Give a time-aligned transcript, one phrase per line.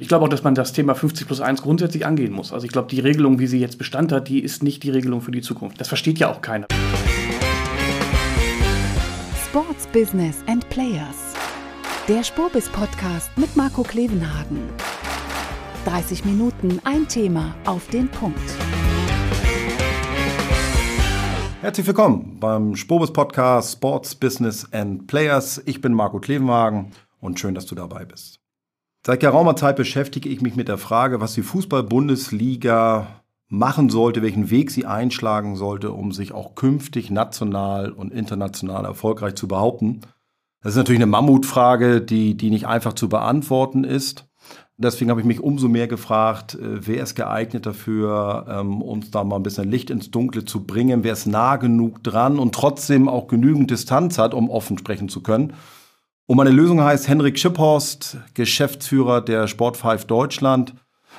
[0.00, 2.54] Ich glaube auch, dass man das Thema 50 plus 1 grundsätzlich angehen muss.
[2.54, 5.20] Also ich glaube, die Regelung, wie sie jetzt Bestand hat, die ist nicht die Regelung
[5.20, 5.78] für die Zukunft.
[5.78, 6.68] Das versteht ja auch keiner.
[9.44, 11.34] Sports Business and Players.
[12.08, 14.60] Der Spurbis Podcast mit Marco Klevenhagen.
[15.84, 18.40] 30 Minuten, ein Thema auf den Punkt.
[21.60, 25.60] Herzlich willkommen beim Spobis Podcast Sports, Business and Players.
[25.66, 28.39] Ich bin Marco Klevenhagen und schön, dass du dabei bist.
[29.10, 33.08] Seit geraumer Zeit beschäftige ich mich mit der Frage, was die Fußball-Bundesliga
[33.48, 39.34] machen sollte, welchen Weg sie einschlagen sollte, um sich auch künftig national und international erfolgreich
[39.34, 40.02] zu behaupten.
[40.62, 44.28] Das ist natürlich eine Mammutfrage, die, die nicht einfach zu beantworten ist.
[44.76, 49.24] Deswegen habe ich mich umso mehr gefragt, äh, wer ist geeignet dafür, ähm, uns da
[49.24, 53.08] mal ein bisschen Licht ins Dunkle zu bringen, wer ist nah genug dran und trotzdem
[53.08, 55.54] auch genügend Distanz hat, um offen sprechen zu können.
[56.30, 60.74] Und meine Lösung heißt Henrik Schipphorst, Geschäftsführer der Sport 5 Deutschland,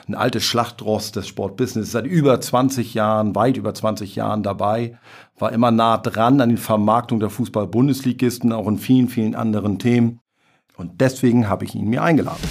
[0.07, 4.97] ein altes Schlachtrost des Sportbusiness, seit über 20 Jahren, weit über 20 Jahren dabei,
[5.38, 10.21] war immer nah dran an den Vermarktung der Fußball-Bundesligisten, auch in vielen, vielen anderen Themen.
[10.77, 12.47] Und deswegen habe ich ihn mir eingeladen.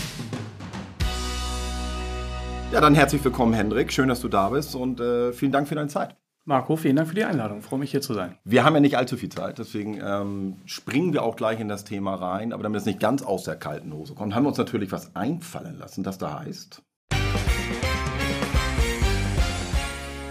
[2.73, 3.91] Ja, dann herzlich willkommen, Hendrik.
[3.91, 6.15] Schön, dass du da bist und äh, vielen Dank für deine Zeit.
[6.51, 7.61] Marco, vielen Dank für die Einladung.
[7.61, 8.37] Ich freue mich hier zu sein.
[8.43, 11.85] Wir haben ja nicht allzu viel Zeit, deswegen ähm, springen wir auch gleich in das
[11.85, 12.53] Thema rein.
[12.53, 15.15] Aber damit es nicht ganz aus der kalten Hose kommt, haben wir uns natürlich was
[15.15, 16.83] einfallen lassen, das da heißt.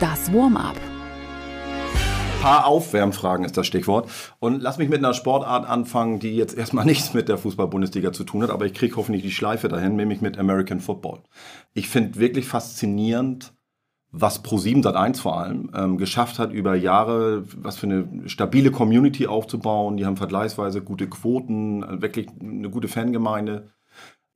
[0.02, 0.76] Das Warm-up
[2.42, 4.10] paar Aufwärmfragen ist das Stichwort.
[4.40, 8.24] Und lass mich mit einer Sportart anfangen, die jetzt erstmal nichts mit der Fußball-Bundesliga zu
[8.24, 11.20] tun hat, aber ich kriege hoffentlich die Schleife dahin, nämlich mit American Football.
[11.74, 13.54] Ich finde wirklich faszinierend,
[14.12, 19.28] was Pro7 Sat1 vor allem ähm, geschafft hat, über Jahre was für eine stabile Community
[19.28, 19.98] aufzubauen.
[19.98, 23.70] Die haben vergleichsweise gute Quoten, wirklich eine gute Fangemeinde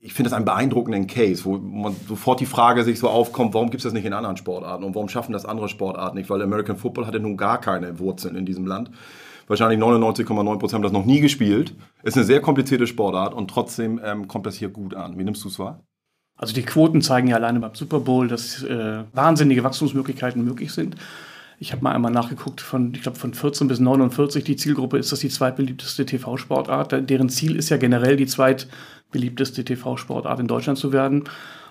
[0.05, 3.69] ich finde das einen beeindruckenden Case, wo man sofort die Frage sich so aufkommt, warum
[3.69, 6.29] gibt es das nicht in anderen Sportarten und warum schaffen das andere Sportarten nicht?
[6.29, 8.91] Weil American Football hatte nun gar keine Wurzeln in diesem Land.
[9.47, 11.73] Wahrscheinlich 99,9 Prozent haben das noch nie gespielt.
[12.03, 15.17] Ist eine sehr komplizierte Sportart und trotzdem ähm, kommt das hier gut an.
[15.17, 15.79] Wie nimmst du es wahr?
[16.35, 20.95] Also die Quoten zeigen ja alleine beim Super Bowl, dass äh, wahnsinnige Wachstumsmöglichkeiten möglich sind.
[21.59, 25.11] Ich habe mal einmal nachgeguckt, von, ich glaube, von 14 bis 49, die Zielgruppe ist
[25.11, 27.09] das die zweitbeliebteste TV-Sportart.
[27.09, 28.67] Deren Ziel ist ja generell die zweit
[29.11, 31.23] beliebteste TV-Sportart in Deutschland zu werden.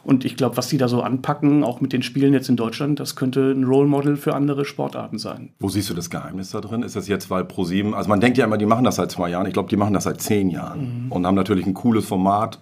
[0.05, 2.99] Und ich glaube, was die da so anpacken, auch mit den Spielen jetzt in Deutschland,
[2.99, 5.53] das könnte ein Role Model für andere Sportarten sein.
[5.61, 6.83] Wo siehst du das Geheimnis da drin?
[6.83, 9.29] Ist das jetzt, weil ProSieben, also man denkt ja immer, die machen das seit zwei
[9.29, 9.47] Jahren.
[9.47, 11.13] Ich glaube, die machen das seit zehn Jahren mhm.
[11.13, 12.61] und haben natürlich ein cooles Format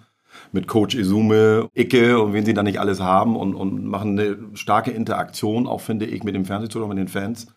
[0.51, 4.37] mit Coach Izume, Icke und wen sie da nicht alles haben und, und machen eine
[4.53, 7.47] starke Interaktion, auch finde ich, mit dem Fernsehzuschauer, mit den Fans.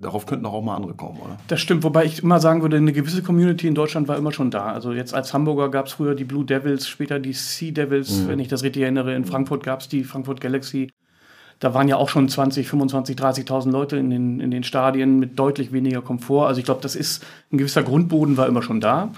[0.00, 1.36] Darauf könnten auch mal andere kommen, oder?
[1.48, 4.50] Das stimmt, wobei ich immer sagen würde, eine gewisse Community in Deutschland war immer schon
[4.50, 4.66] da.
[4.72, 8.28] Also jetzt als Hamburger gab es früher die Blue Devils, später die Sea Devils, mhm.
[8.28, 9.14] wenn ich das richtig erinnere.
[9.14, 10.92] In Frankfurt gab es die Frankfurt Galaxy.
[11.58, 15.36] Da waren ja auch schon 20, 25, 30.000 Leute in den, in den Stadien mit
[15.36, 16.46] deutlich weniger Komfort.
[16.46, 19.10] Also ich glaube, das ist ein gewisser Grundboden war immer schon da.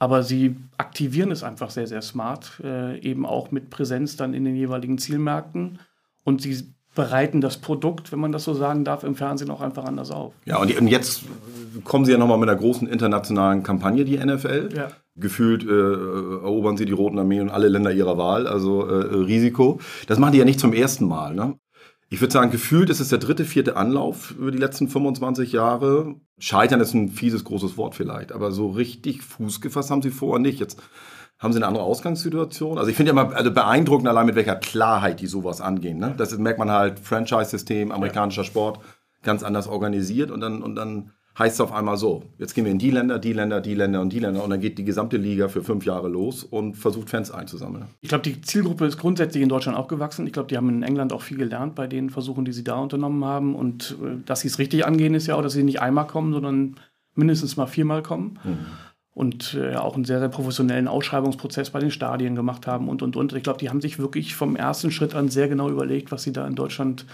[0.00, 4.44] Aber sie aktivieren es einfach sehr, sehr smart, äh, eben auch mit Präsenz dann in
[4.44, 5.78] den jeweiligen Zielmärkten.
[6.24, 9.84] Und sie bereiten das Produkt, wenn man das so sagen darf, im Fernsehen auch einfach
[9.84, 10.32] anders auf.
[10.46, 11.24] Ja, und, jetzt
[11.84, 14.70] kommen sie ja nochmal mit einer großen internationalen Kampagne, die NFL.
[14.74, 14.88] Ja.
[15.16, 19.80] Gefühlt äh, erobern sie die Roten Armeen und alle Länder ihrer Wahl, also äh, Risiko.
[20.06, 21.34] Das machen die ja nicht zum ersten Mal.
[21.34, 21.58] Ne?
[22.12, 26.16] Ich würde sagen, gefühlt ist es der dritte, vierte Anlauf über die letzten 25 Jahre.
[26.38, 30.40] Scheitern ist ein fieses, großes Wort vielleicht, aber so richtig Fuß gefasst haben sie vorher
[30.40, 30.58] nicht.
[30.58, 30.76] Jetzt
[31.38, 32.78] haben Sie eine andere Ausgangssituation?
[32.78, 35.98] Also ich finde ja immer also beeindruckend allein mit welcher Klarheit die sowas angehen.
[35.98, 36.14] Ne?
[36.18, 38.80] Das merkt man halt, Franchise-System, amerikanischer Sport,
[39.22, 42.72] ganz anders organisiert und dann, und dann heißt es auf einmal so, jetzt gehen wir
[42.72, 45.16] in die Länder, die Länder, die Länder und die Länder und dann geht die gesamte
[45.16, 47.86] Liga für fünf Jahre los und versucht Fans einzusammeln.
[48.00, 50.26] Ich glaube, die Zielgruppe ist grundsätzlich in Deutschland auch gewachsen.
[50.26, 52.76] Ich glaube, die haben in England auch viel gelernt bei den Versuchen, die sie da
[52.76, 55.80] unternommen haben und äh, dass sie es richtig angehen, ist ja auch, dass sie nicht
[55.80, 56.76] einmal kommen, sondern
[57.14, 58.38] mindestens mal viermal kommen.
[58.44, 58.58] Mhm
[59.12, 63.16] und äh, auch einen sehr, sehr professionellen Ausschreibungsprozess bei den Stadien gemacht haben und, und,
[63.16, 63.32] und.
[63.32, 66.32] Ich glaube, die haben sich wirklich vom ersten Schritt an sehr genau überlegt, was sie
[66.32, 67.06] da in Deutschland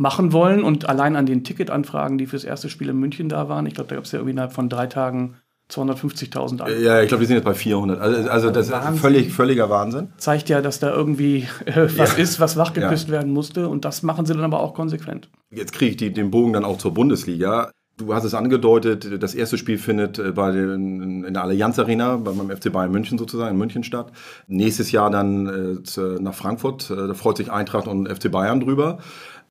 [0.00, 0.64] machen wollen.
[0.64, 3.88] Und allein an den Ticketanfragen, die fürs erste Spiel in München da waren, ich glaube,
[3.88, 5.36] da gab es ja irgendwie innerhalb von drei Tagen
[5.70, 6.82] 250.000 Anfragen.
[6.82, 8.00] Ja, ich glaube, wir sind jetzt bei 400.
[8.00, 8.94] Also, also das Wahnsinn.
[8.94, 10.08] ist völlig, völliger Wahnsinn.
[10.16, 12.22] Zeigt ja, dass da irgendwie äh, was ja.
[12.22, 13.12] ist, was wachgeküsst ja.
[13.12, 13.68] werden musste.
[13.68, 15.28] Und das machen sie dann aber auch konsequent.
[15.50, 17.70] Jetzt kriege ich die, den Bogen dann auch zur Bundesliga.
[17.98, 22.16] Du hast es angedeutet, das erste Spiel findet äh, bei den, in der Allianz Arena,
[22.16, 24.12] beim FC Bayern München sozusagen, in München statt.
[24.48, 28.98] Nächstes Jahr dann äh, nach Frankfurt, äh, da freut sich Eintracht und FC Bayern drüber.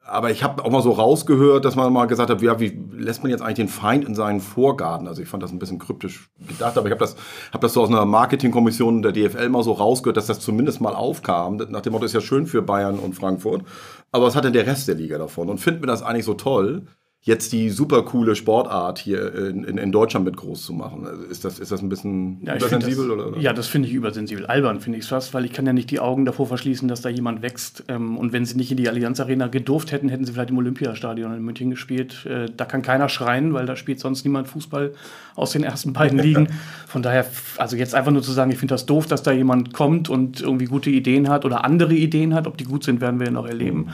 [0.01, 3.21] Aber ich habe auch mal so rausgehört, dass man mal gesagt hat, ja, wie lässt
[3.21, 5.07] man jetzt eigentlich den Feind in seinen Vorgarten?
[5.07, 7.15] Also ich fand das ein bisschen kryptisch gedacht, aber ich habe das,
[7.51, 10.95] hab das so aus einer Marketingkommission der DFL mal so rausgehört, dass das zumindest mal
[10.95, 11.57] aufkam.
[11.69, 13.63] Nach dem Motto ist ja schön für Bayern und Frankfurt.
[14.11, 15.49] Aber was hat denn der Rest der Liga davon?
[15.49, 16.87] Und finden wir das eigentlich so toll?
[17.21, 21.05] Jetzt die super coole Sportart hier in, in, in, Deutschland mit groß zu machen.
[21.05, 23.09] Also ist, das, ist das ein bisschen ja, übersensibel?
[23.09, 23.37] Das, oder?
[23.39, 24.45] Ja, das finde ich übersensibel.
[24.45, 27.01] Albern finde ich es fast, weil ich kann ja nicht die Augen davor verschließen, dass
[27.01, 27.83] da jemand wächst.
[27.89, 30.57] Ähm, und wenn sie nicht in die Allianz Arena gedurft hätten, hätten sie vielleicht im
[30.59, 32.25] Olympiastadion in München gespielt.
[32.25, 34.93] Äh, da kann keiner schreien, weil da spielt sonst niemand Fußball
[35.35, 36.47] aus den ersten beiden Ligen.
[36.87, 37.25] Von daher,
[37.57, 40.39] also jetzt einfach nur zu sagen, ich finde das doof, dass da jemand kommt und
[40.39, 42.47] irgendwie gute Ideen hat oder andere Ideen hat.
[42.47, 43.79] Ob die gut sind, werden wir ja noch erleben.
[43.79, 43.89] Mhm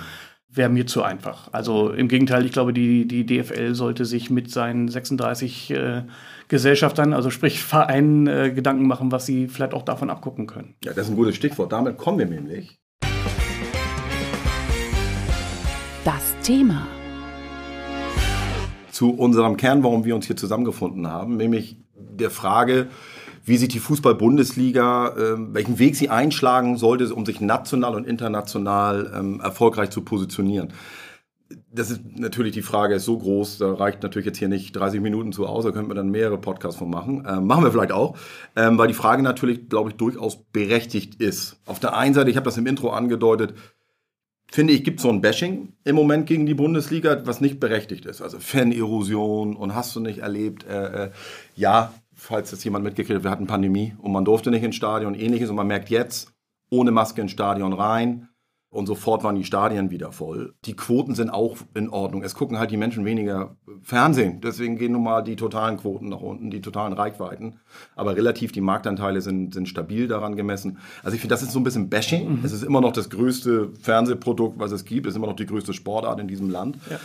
[0.55, 1.49] wäre mir zu einfach.
[1.51, 6.03] Also im Gegenteil, ich glaube, die, die DFL sollte sich mit seinen 36 äh,
[6.47, 10.75] Gesellschaftern, also sprich Vereinen, äh, Gedanken machen, was sie vielleicht auch davon abgucken können.
[10.83, 11.71] Ja, das ist ein gutes Stichwort.
[11.71, 12.79] Damit kommen wir nämlich.
[16.03, 16.87] Das Thema.
[18.91, 22.87] Zu unserem Kern, warum wir uns hier zusammengefunden haben, nämlich der Frage,
[23.45, 29.11] wie sich die Fußball-Bundesliga, äh, welchen Weg sie einschlagen sollte, um sich national und international
[29.15, 30.73] ähm, erfolgreich zu positionieren.
[31.71, 34.99] Das ist natürlich die Frage, ist so groß, da reicht natürlich jetzt hier nicht 30
[34.99, 37.23] Minuten zu aus, da könnten wir dann mehrere Podcasts von machen.
[37.29, 38.17] Ähm, machen wir vielleicht auch,
[38.55, 41.57] ähm, weil die Frage natürlich, glaube ich, durchaus berechtigt ist.
[41.67, 43.53] Auf der einen Seite, ich habe das im Intro angedeutet,
[44.51, 48.21] finde ich, gibt so ein Bashing im Moment gegen die Bundesliga, was nicht berechtigt ist.
[48.21, 50.65] Also Fan-Erosion und hast du nicht erlebt.
[50.65, 51.11] Äh, äh,
[51.55, 55.13] ja, falls das jemand mitgekriegt hat, wir hatten Pandemie und man durfte nicht ins Stadion,
[55.13, 55.49] ähnliches.
[55.49, 56.33] Und man merkt jetzt,
[56.69, 58.29] ohne Maske ins Stadion rein.
[58.69, 60.53] Und sofort waren die Stadien wieder voll.
[60.65, 62.23] Die Quoten sind auch in Ordnung.
[62.23, 64.41] Es gucken halt die Menschen weniger Fernsehen.
[64.41, 67.61] Deswegen gehen nun mal die totalen Quoten nach unten, die totalen Reichweiten.
[67.95, 70.79] Aber relativ die Marktanteile sind, sind stabil daran gemessen.
[71.03, 72.39] Also ich finde, das ist so ein bisschen Bashing.
[72.39, 72.39] Mhm.
[72.43, 75.05] Es ist immer noch das größte Fernsehprodukt, was es gibt.
[75.05, 76.77] Es ist immer noch die größte Sportart in diesem Land.
[76.89, 76.99] Ja.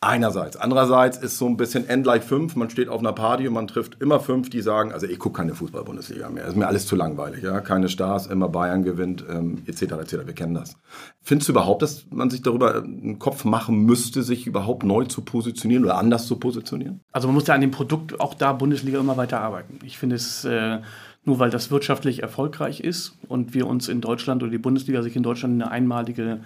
[0.00, 0.58] Einerseits.
[0.58, 2.54] Andererseits ist so ein bisschen N gleich 5.
[2.54, 5.38] Man steht auf einer Party und man trifft immer fünf, die sagen, also ich gucke
[5.38, 6.44] keine Fußball-Bundesliga mehr.
[6.44, 7.42] Ist mir alles zu langweilig.
[7.42, 7.60] Ja?
[7.62, 9.82] Keine Stars, immer Bayern gewinnt, ähm, etc.
[9.82, 10.12] etc.
[10.26, 10.76] Wir kennen das.
[11.22, 15.22] Findest du überhaupt, dass man sich darüber einen Kopf machen müsste, sich überhaupt neu zu
[15.22, 17.00] positionieren oder anders zu positionieren?
[17.12, 19.78] Also man muss ja an dem Produkt auch da Bundesliga immer weiter arbeiten.
[19.82, 20.44] Ich finde es...
[20.44, 20.80] Äh
[21.28, 25.16] nur weil das wirtschaftlich erfolgreich ist und wir uns in Deutschland oder die Bundesliga sich
[25.16, 26.40] in Deutschland eine einmalige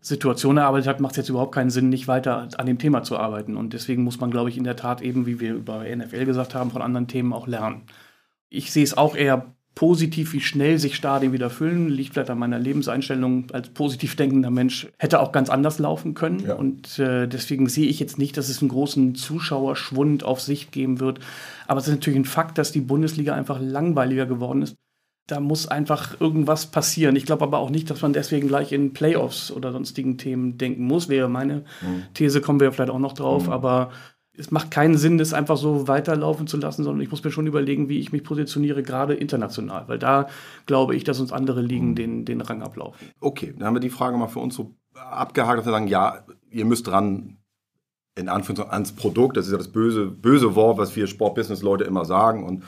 [0.00, 3.16] Situation erarbeitet hat, macht es jetzt überhaupt keinen Sinn, nicht weiter an dem Thema zu
[3.18, 3.56] arbeiten.
[3.56, 6.54] Und deswegen muss man, glaube ich, in der Tat eben, wie wir über NFL gesagt
[6.54, 7.82] haben, von anderen Themen auch lernen.
[8.48, 11.88] Ich sehe es auch eher positiv, wie schnell sich Stadien wieder füllen.
[11.88, 14.88] Liegt vielleicht an meiner Lebenseinstellung als positiv denkender Mensch.
[14.98, 16.40] Hätte auch ganz anders laufen können.
[16.40, 16.54] Ja.
[16.54, 21.00] Und äh, deswegen sehe ich jetzt nicht, dass es einen großen Zuschauerschwund auf Sicht geben
[21.00, 21.20] wird.
[21.66, 24.76] Aber es ist natürlich ein Fakt, dass die Bundesliga einfach langweiliger geworden ist
[25.28, 27.14] da muss einfach irgendwas passieren.
[27.14, 30.84] Ich glaube aber auch nicht, dass man deswegen gleich in Playoffs oder sonstigen Themen denken
[30.84, 31.10] muss.
[31.10, 32.04] Wäre meine mhm.
[32.14, 33.46] These, kommen wir vielleicht auch noch drauf.
[33.46, 33.52] Mhm.
[33.52, 33.90] Aber
[34.38, 37.46] es macht keinen Sinn, das einfach so weiterlaufen zu lassen, sondern ich muss mir schon
[37.46, 39.84] überlegen, wie ich mich positioniere, gerade international.
[39.86, 40.28] Weil da
[40.64, 41.94] glaube ich, dass uns andere Ligen mhm.
[41.94, 43.08] den, den Rang ablaufen.
[43.20, 46.24] Okay, dann haben wir die Frage mal für uns so abgehakt, dass wir sagen, ja,
[46.50, 47.36] ihr müsst dran
[48.16, 49.36] in Anführungszeichen ans Produkt.
[49.36, 52.44] Das ist ja das böse, böse Wort, was wir Sportbusiness-Leute immer sagen.
[52.44, 52.64] Und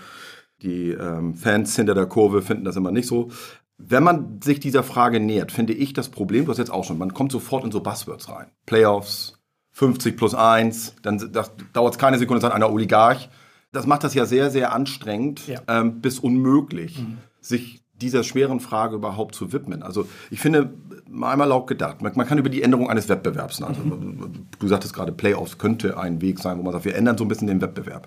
[0.62, 3.31] die ähm, Fans hinter der Kurve finden das immer nicht so.
[3.79, 6.99] Wenn man sich dieser Frage nähert, finde ich das Problem, du hast jetzt auch schon,
[6.99, 8.49] man kommt sofort in so Buzzwords rein.
[8.67, 9.39] Playoffs,
[9.73, 11.33] 50 plus 1, dann
[11.73, 13.31] dauert es keine Sekunde, sagt einer Oligarch.
[13.73, 15.61] Das macht das ja sehr, sehr anstrengend ja.
[15.69, 17.19] ähm, bis unmöglich, mhm.
[17.41, 19.83] sich dieser schweren Frage überhaupt zu widmen.
[19.83, 20.75] Also ich finde,
[21.12, 24.47] einmal laut gedacht, man, man kann über die Änderung eines Wettbewerbs, also, mhm.
[24.59, 27.29] du sagtest gerade, Playoffs könnte ein Weg sein, wo man sagt, wir ändern so ein
[27.29, 28.07] bisschen den Wettbewerb.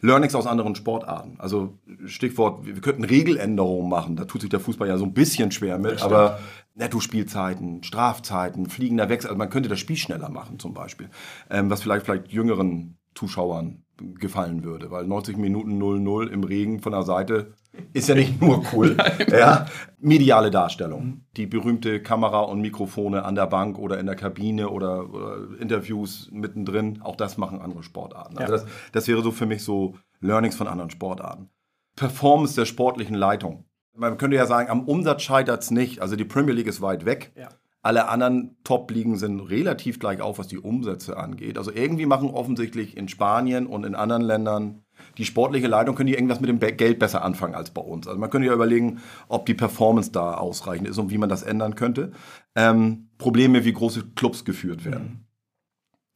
[0.00, 1.36] Learnings aus anderen Sportarten.
[1.38, 4.14] Also Stichwort, wir könnten Regeländerungen machen.
[4.14, 6.38] Da tut sich der Fußball ja so ein bisschen schwer mit, aber
[6.76, 11.10] Netto-Spielzeiten, Strafzeiten, fliegender Wechsel, also man könnte das Spiel schneller machen zum Beispiel.
[11.50, 16.92] Ähm, was vielleicht, vielleicht jüngeren Zuschauern gefallen würde, weil 90 Minuten 0-0 im Regen von
[16.92, 17.54] der Seite
[17.92, 18.96] ist ja nicht nur cool.
[19.30, 19.66] ja.
[19.98, 21.24] Mediale Darstellung.
[21.36, 26.28] Die berühmte Kamera und Mikrofone an der Bank oder in der Kabine oder, oder Interviews
[26.32, 28.38] mittendrin, auch das machen andere Sportarten.
[28.38, 28.58] Also ja.
[28.58, 31.50] das, das wäre so für mich so Learnings von anderen Sportarten.
[31.96, 33.64] Performance der sportlichen Leitung.
[33.94, 36.00] Man könnte ja sagen, am Umsatz scheitert es nicht.
[36.00, 37.32] Also die Premier League ist weit weg.
[37.36, 37.48] Ja.
[37.88, 41.56] Alle anderen Top-Ligen sind relativ gleich auf, was die Umsätze angeht.
[41.56, 44.84] Also irgendwie machen offensichtlich in Spanien und in anderen Ländern
[45.16, 48.06] die sportliche Leitung, können die irgendwas mit dem Geld besser anfangen als bei uns.
[48.06, 51.42] Also man könnte ja überlegen, ob die Performance da ausreichend ist und wie man das
[51.42, 52.12] ändern könnte.
[52.54, 55.04] Ähm, Probleme, wie große Clubs geführt werden.
[55.04, 55.24] Mhm.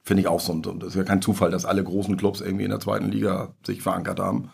[0.04, 0.52] Finde ich auch so.
[0.52, 3.54] Und das ist ja kein Zufall, dass alle großen Clubs irgendwie in der zweiten Liga
[3.64, 4.50] sich verankert haben.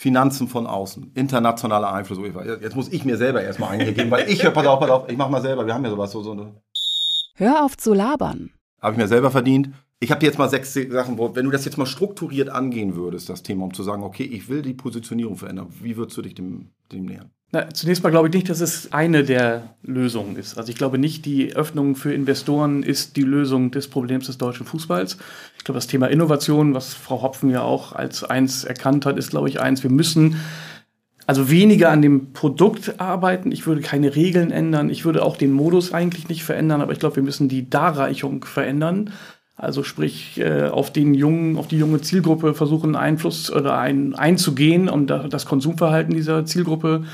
[0.00, 2.18] Finanzen von außen, internationaler Einfluss.
[2.62, 5.28] Jetzt muss ich mir selber erstmal eingeben, weil ich, pass auf, pass auf, ich mach
[5.28, 6.54] mal selber, wir haben ja sowas, so, so eine
[7.34, 8.48] Hör auf zu labern.
[8.80, 9.74] Habe ich mir selber verdient.
[9.98, 12.96] Ich habe dir jetzt mal sechs Sachen, wo, wenn du das jetzt mal strukturiert angehen
[12.96, 16.22] würdest, das Thema, um zu sagen, okay, ich will die Positionierung verändern, wie würdest du
[16.22, 17.30] dich dem, dem nähern?
[17.52, 20.56] Na, zunächst mal glaube ich nicht, dass es eine der Lösungen ist.
[20.56, 24.66] Also ich glaube nicht, die Öffnung für Investoren ist die Lösung des Problems des deutschen
[24.66, 25.18] Fußballs.
[25.58, 29.30] Ich glaube, das Thema Innovation, was Frau Hopfen ja auch als eins erkannt hat, ist,
[29.30, 29.82] glaube ich, eins.
[29.82, 30.36] Wir müssen
[31.26, 33.50] also weniger an dem Produkt arbeiten.
[33.50, 34.88] Ich würde keine Regeln ändern.
[34.88, 38.44] Ich würde auch den Modus eigentlich nicht verändern, aber ich glaube, wir müssen die Darreichung
[38.44, 39.10] verändern.
[39.56, 44.88] Also sprich, äh, auf den jungen, auf die junge Zielgruppe versuchen Einfluss oder ein, einzugehen,
[45.06, 47.04] da, das Konsumverhalten dieser Zielgruppe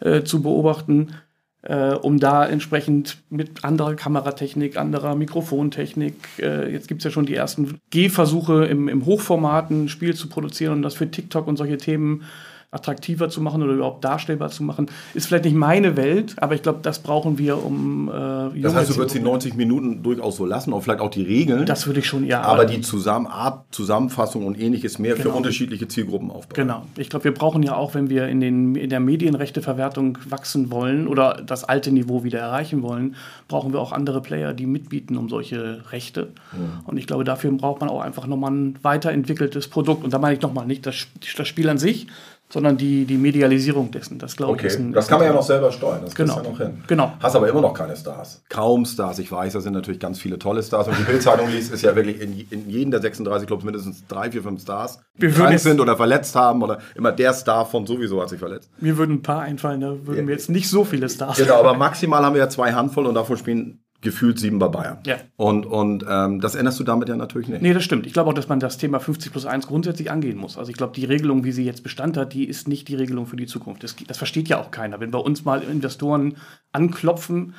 [0.00, 1.14] äh, zu beobachten,
[1.62, 7.26] äh, um da entsprechend mit anderer Kameratechnik, anderer Mikrofontechnik, äh, jetzt gibt es ja schon
[7.26, 11.76] die ersten Gehversuche im, im Hochformaten Spiel zu produzieren und das für TikTok und solche
[11.76, 12.24] Themen
[12.72, 16.62] attraktiver zu machen oder überhaupt darstellbar zu machen, ist vielleicht nicht meine Welt, aber ich
[16.62, 20.46] glaube, das brauchen wir, um äh, Das heißt, du würdest die 90 Minuten durchaus so
[20.46, 21.66] lassen und vielleicht auch die Regeln.
[21.66, 22.42] Das würde ich schon, ja.
[22.42, 25.30] Aber die Zusammen Art, Zusammenfassung und ähnliches mehr genau.
[25.30, 26.54] für unterschiedliche Zielgruppen aufbauen.
[26.54, 26.86] Genau.
[26.96, 31.08] Ich glaube, wir brauchen ja auch, wenn wir in, den, in der Medienrechteverwertung wachsen wollen
[31.08, 33.16] oder das alte Niveau wieder erreichen wollen,
[33.48, 36.28] brauchen wir auch andere Player, die mitbieten um solche Rechte.
[36.52, 36.86] Mhm.
[36.86, 40.04] Und ich glaube, dafür braucht man auch einfach nochmal ein weiterentwickeltes Produkt.
[40.04, 42.06] Und da meine ich nochmal nicht das, das Spiel an sich,
[42.52, 44.18] sondern die, die Medialisierung dessen.
[44.18, 44.66] Das glaube okay.
[44.66, 44.76] ich.
[44.76, 46.00] Ein, das kann man ja noch selber steuern.
[46.04, 46.36] Das genau.
[46.36, 46.82] ja noch hin.
[46.86, 47.12] Genau.
[47.20, 48.42] Hast aber immer noch keine Stars.
[48.48, 49.20] Kaum Stars.
[49.20, 50.88] Ich weiß, da sind natürlich ganz viele tolle Stars.
[50.88, 54.30] Und die Bildzeitung liest, ist ja wirklich in, in jedem der 36 Clubs mindestens drei,
[54.30, 57.86] vier, fünf Stars, die Wir krank sind oder verletzt haben oder immer der Star von
[57.86, 58.70] sowieso hat sich verletzt.
[58.80, 60.22] Mir würden ein paar einfallen, da würden ja.
[60.24, 61.38] mir jetzt nicht so viele Stars.
[61.38, 64.98] Genau, aber maximal haben wir ja zwei Handvoll und davon spielen gefühlt sieben bei Bayern.
[65.04, 65.16] Ja.
[65.36, 67.62] Und, und ähm, das änderst du damit ja natürlich nicht.
[67.62, 68.06] Nee, das stimmt.
[68.06, 70.56] Ich glaube auch, dass man das Thema 50 plus 1 grundsätzlich angehen muss.
[70.56, 73.26] Also ich glaube, die Regelung, wie sie jetzt Bestand hat, die ist nicht die Regelung
[73.26, 73.84] für die Zukunft.
[73.84, 75.00] Das, das versteht ja auch keiner.
[75.00, 76.36] Wenn bei uns mal Investoren
[76.72, 77.54] anklopfen,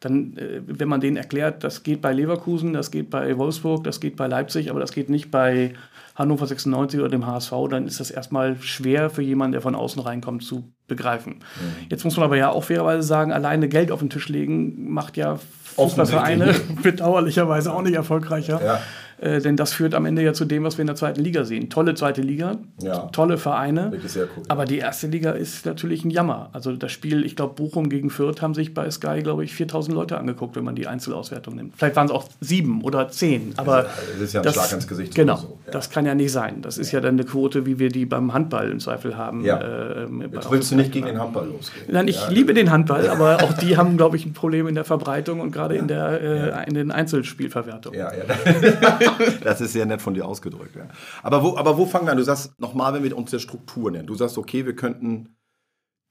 [0.00, 4.00] dann, äh, wenn man denen erklärt, das geht bei Leverkusen, das geht bei Wolfsburg, das
[4.00, 5.74] geht bei Leipzig, aber das geht nicht bei
[6.14, 10.00] Hannover 96 oder dem HSV, dann ist das erstmal schwer für jemanden, der von außen
[10.00, 11.34] reinkommt, zu begreifen.
[11.34, 11.86] Mhm.
[11.90, 15.16] Jetzt muss man aber ja auch fairerweise sagen, alleine Geld auf den Tisch legen macht
[15.16, 15.38] ja
[15.76, 18.60] Fußballvereine bedauerlicherweise auch nicht erfolgreicher.
[18.64, 18.80] Ja.
[19.18, 21.44] Äh, denn das führt am Ende ja zu dem, was wir in der zweiten Liga
[21.44, 21.70] sehen.
[21.70, 23.08] Tolle zweite Liga, ja.
[23.12, 23.92] tolle Vereine.
[23.92, 24.28] Cool.
[24.48, 26.50] Aber die erste Liga ist natürlich ein Jammer.
[26.52, 29.94] Also das Spiel, ich glaube, Bochum gegen Fürth haben sich bei Sky, glaube ich, 4000
[29.94, 31.74] Leute angeguckt, wenn man die Einzelauswertung nimmt.
[31.76, 33.54] Vielleicht waren es auch sieben oder zehn.
[33.56, 35.14] Aber das ist ja ein das, Schlag ins Gesicht.
[35.14, 35.58] Genau, so.
[35.64, 35.72] ja.
[35.72, 36.60] das kann ja nicht sein.
[36.60, 39.44] Das ist ja dann eine Quote, wie wir die beim Handball im Zweifel haben.
[39.44, 39.58] Ja.
[39.58, 41.86] Äh, Jetzt willst du nicht gegen den Handball losgehen.
[41.90, 44.84] Nein, ich liebe den Handball, aber auch die haben, glaube ich, ein Problem in der
[44.84, 47.98] Verbreitung und gerade in, der, äh, in den Einzelspielverwertungen.
[47.98, 48.98] Ja, ja.
[49.42, 50.76] das ist sehr nett von dir ausgedrückt.
[50.76, 50.88] Ja.
[51.22, 52.18] Aber, wo, aber wo fangen wir an?
[52.18, 54.06] Du sagst nochmal, wenn wir uns der Struktur nennen.
[54.06, 55.36] Du sagst, okay, wir könnten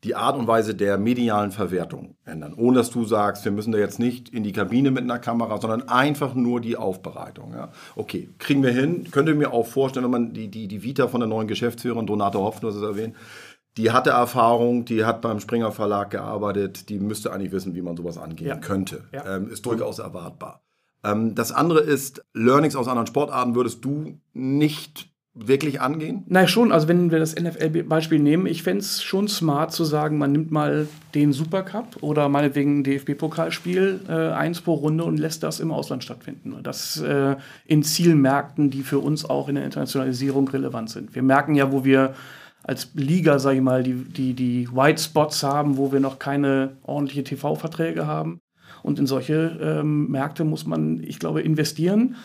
[0.04, 2.54] die Art und Weise der medialen Verwertung ändern.
[2.56, 5.60] Ohne dass du sagst, wir müssen da jetzt nicht in die Kabine mit einer Kamera,
[5.60, 7.54] sondern einfach nur die Aufbereitung.
[7.54, 7.72] Ja.
[7.96, 9.10] Okay, kriegen wir hin.
[9.10, 12.06] Könnt ihr mir auch vorstellen, wenn man die, die, die Vita von der neuen Geschäftsführerin,
[12.06, 13.16] Donate du hast es erwähnt,
[13.78, 17.98] die hatte Erfahrung, die hat beim Springer Verlag gearbeitet, die müsste eigentlich wissen, wie man
[17.98, 18.58] sowas angehen ja.
[18.58, 19.06] könnte.
[19.12, 19.36] Ja.
[19.36, 20.65] Ähm, ist durchaus erwartbar.
[21.06, 26.24] Ähm, das andere ist, Learnings aus anderen Sportarten würdest du nicht wirklich angehen?
[26.28, 26.72] Nein, schon.
[26.72, 30.50] Also wenn wir das NFL-Beispiel nehmen, ich fände es schon smart zu sagen, man nimmt
[30.50, 35.72] mal den Supercup oder meinetwegen ein DFB-Pokalspiel äh, eins pro Runde und lässt das im
[35.72, 36.56] Ausland stattfinden.
[36.64, 37.36] Das äh,
[37.66, 41.14] in Zielmärkten, die für uns auch in der Internationalisierung relevant sind.
[41.14, 42.16] Wir merken ja, wo wir
[42.64, 46.78] als Liga, sage ich mal, die, die, die White Spots haben, wo wir noch keine
[46.82, 48.40] ordentliche TV-Verträge haben.
[48.84, 52.16] Und in solche ähm, Märkte muss man, ich glaube, investieren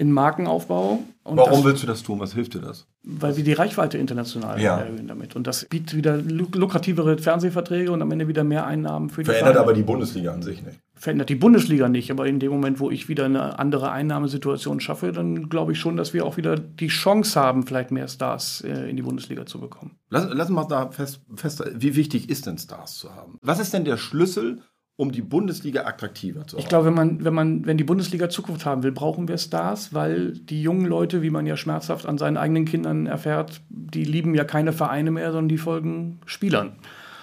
[0.00, 1.04] in Markenaufbau.
[1.24, 2.20] Und Warum das, willst du das tun?
[2.20, 2.86] Was hilft dir das?
[3.02, 4.78] Weil wir die Reichweite international ja.
[4.78, 5.36] erhöhen damit.
[5.36, 9.52] Und das bietet wieder lukrativere Fernsehverträge und am Ende wieder mehr Einnahmen für die Verändert
[9.52, 9.60] Vereine.
[9.60, 10.78] aber die Bundesliga an sich nicht.
[10.94, 15.12] Verändert die Bundesliga nicht, aber in dem Moment, wo ich wieder eine andere Einnahmesituation schaffe,
[15.12, 18.88] dann glaube ich schon, dass wir auch wieder die Chance haben, vielleicht mehr Stars äh,
[18.88, 19.98] in die Bundesliga zu bekommen.
[20.08, 23.38] Lass, lass mal da fest, fest, wie wichtig ist denn Stars zu haben?
[23.42, 24.62] Was ist denn der Schlüssel
[25.00, 26.62] um die Bundesliga attraktiver zu machen.
[26.62, 29.94] Ich glaube, wenn man, wenn man, wenn die Bundesliga Zukunft haben will, brauchen wir Stars,
[29.94, 34.34] weil die jungen Leute, wie man ja schmerzhaft an seinen eigenen Kindern erfährt, die lieben
[34.34, 36.72] ja keine Vereine mehr, sondern die folgen Spielern.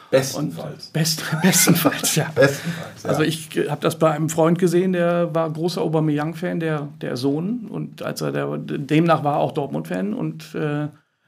[0.10, 0.88] Bestenfalls.
[0.88, 2.32] Best, bestenfalls, ja.
[2.34, 3.10] Bestenfalls, ja.
[3.10, 7.68] Also ich habe das bei einem Freund gesehen, der war großer Aubameyang-Fan, der, der Sohn.
[7.70, 10.88] Und als er der, demnach war er auch Dortmund-Fan und äh,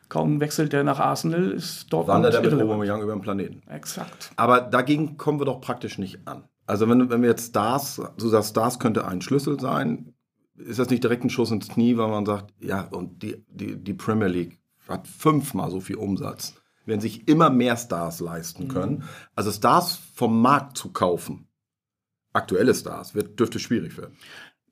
[0.10, 3.62] Kaum wechselt der nach Arsenal, ist Dortmund Wandert er mit Aubameyang über den Planeten.
[3.70, 4.32] Exakt.
[4.36, 6.44] Aber dagegen kommen wir doch praktisch nicht an.
[6.66, 10.13] Also wenn, wenn wir jetzt Stars, du sagst, Stars könnte ein Schlüssel sein,
[10.56, 13.75] ist das nicht direkt ein Schuss ins Knie, weil man sagt, ja, und die, die,
[13.75, 18.68] die Premier League hat fünfmal so viel Umsatz, werden sich immer mehr Stars leisten mhm.
[18.70, 18.94] können.
[18.98, 19.04] Mhm.
[19.36, 21.48] Also Stars vom Markt zu kaufen,
[22.34, 24.18] aktuelle Stars, wird, dürfte schwierig werden.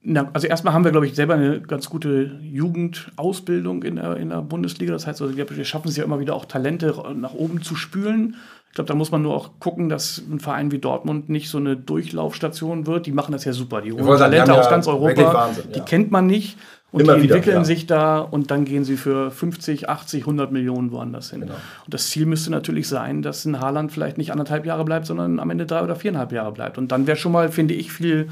[0.10, 4.30] Na, also erstmal haben wir, glaube ich, selber eine ganz gute Jugendausbildung in der, in
[4.30, 4.94] der Bundesliga.
[4.94, 8.38] Das heißt, also, wir schaffen es ja immer wieder auch Talente nach oben zu spülen.
[8.70, 11.58] Ich glaube, da muss man nur auch gucken, dass ein Verein wie Dortmund nicht so
[11.58, 13.06] eine Durchlaufstation wird.
[13.06, 13.82] Die machen das ja super.
[13.82, 15.34] Die holen Talente aus ja ganz Europa.
[15.34, 16.58] Wahnsinn, die kennt man nicht.
[16.90, 17.66] Und Immer die wieder, entwickeln ja.
[17.66, 21.42] sich da und dann gehen sie für 50, 80, 100 Millionen woanders hin.
[21.42, 21.56] Genau.
[21.84, 25.42] Und das Ziel müsste natürlich sein, dass ein Haaland vielleicht nicht anderthalb Jahre bleibt, sondern
[25.42, 26.78] am Ende drei oder viereinhalb Jahre bleibt.
[26.78, 28.30] Und dann wäre schon mal, finde ich, viel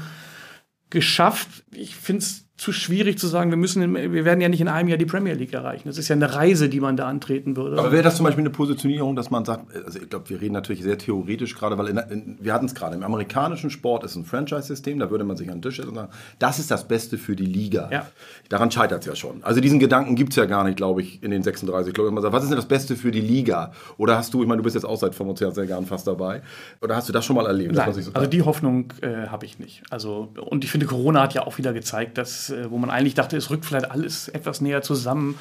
[0.90, 1.64] geschafft.
[1.72, 4.88] Ich finde es zu schwierig zu sagen, wir müssen, wir werden ja nicht in einem
[4.88, 5.82] Jahr die Premier League erreichen.
[5.88, 7.78] Das ist ja eine Reise, die man da antreten würde.
[7.78, 10.54] Aber wäre das zum Beispiel eine Positionierung, dass man sagt, also ich glaube, wir reden
[10.54, 14.16] natürlich sehr theoretisch gerade, weil in, in, wir hatten es gerade, im amerikanischen Sport ist
[14.16, 16.88] ein Franchise-System, da würde man sich an den Tisch setzen und sagen, das ist das
[16.88, 17.90] Beste für die Liga.
[17.92, 18.06] Ja.
[18.48, 19.44] Daran scheitert es ja schon.
[19.44, 22.10] Also diesen Gedanken gibt es ja gar nicht, glaube ich, in den 36 Clubs.
[22.10, 23.72] Man sagt, was ist denn das Beste für die Liga?
[23.98, 26.40] Oder hast du, ich meine, du bist jetzt auch seit 25 Jahren fast dabei,
[26.80, 27.74] oder hast du das schon mal erlebt?
[27.74, 29.82] Nein, so also die Hoffnung äh, habe ich nicht.
[29.90, 33.14] Also, und ich finde, Corona hat ja auch wieder gezeigt, dass, äh, wo man eigentlich
[33.14, 35.38] dachte, es rückt vielleicht alles etwas näher zusammen.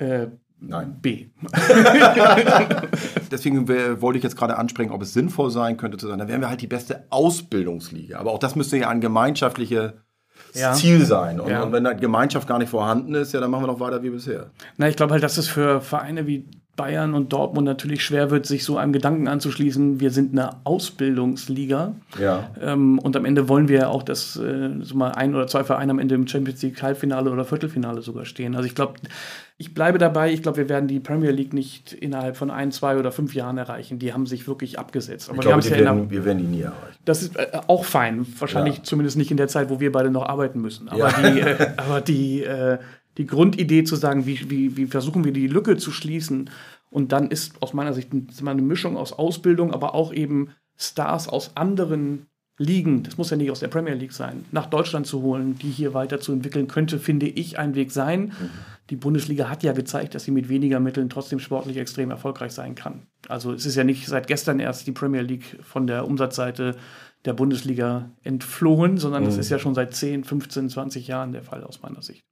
[0.00, 0.06] Ja.
[0.06, 0.98] Äh, Nein.
[1.02, 1.26] B.
[3.30, 3.68] Deswegen
[4.00, 6.48] wollte ich jetzt gerade ansprechen, ob es sinnvoll sein könnte zu sagen, dann wären wir
[6.48, 8.18] halt die beste Ausbildungsliga.
[8.18, 9.92] Aber auch das müsste ja ein gemeinschaftliches
[10.54, 10.72] ja.
[10.72, 11.40] Ziel sein.
[11.40, 11.62] Und, ja.
[11.62, 14.10] und wenn eine Gemeinschaft gar nicht vorhanden ist, ja, dann machen wir doch weiter wie
[14.10, 14.50] bisher.
[14.78, 18.46] Na, ich glaube halt, dass es für Vereine wie Bayern und Dortmund natürlich schwer wird,
[18.46, 21.94] sich so einem Gedanken anzuschließen, wir sind eine Ausbildungsliga.
[22.20, 22.50] Ja.
[22.60, 25.64] Ähm, und am Ende wollen wir ja auch, dass äh, so mal ein oder zwei
[25.64, 28.54] Vereine am Ende im Champions League Halbfinale oder Viertelfinale sogar stehen.
[28.54, 28.94] Also ich glaube,
[29.58, 32.98] ich bleibe dabei, ich glaube, wir werden die Premier League nicht innerhalb von ein, zwei
[32.98, 33.98] oder fünf Jahren erreichen.
[33.98, 35.30] Die haben sich wirklich abgesetzt.
[35.30, 36.98] Aber ich glaube, wir, ja werden, wir werden die nie erreichen.
[37.06, 38.26] Das ist äh, auch fein.
[38.38, 38.82] Wahrscheinlich ja.
[38.82, 40.90] zumindest nicht in der Zeit, wo wir beide noch arbeiten müssen.
[40.90, 41.30] Aber ja.
[41.30, 42.78] die, äh, aber die äh,
[43.18, 46.50] die Grundidee zu sagen, wie, wie, wie versuchen wir die Lücke zu schließen.
[46.90, 51.52] Und dann ist aus meiner Sicht eine Mischung aus Ausbildung, aber auch eben Stars aus
[51.56, 52.26] anderen
[52.58, 55.68] Ligen, das muss ja nicht aus der Premier League sein, nach Deutschland zu holen, die
[55.68, 58.26] hier weiterzuentwickeln, könnte, finde ich, ein Weg sein.
[58.26, 58.50] Mhm.
[58.88, 62.74] Die Bundesliga hat ja gezeigt, dass sie mit weniger Mitteln trotzdem sportlich extrem erfolgreich sein
[62.74, 63.02] kann.
[63.28, 66.76] Also es ist ja nicht seit gestern erst die Premier League von der Umsatzseite
[67.26, 69.26] der Bundesliga entflohen, sondern mhm.
[69.26, 72.24] das ist ja schon seit 10, 15, 20 Jahren der Fall aus meiner Sicht.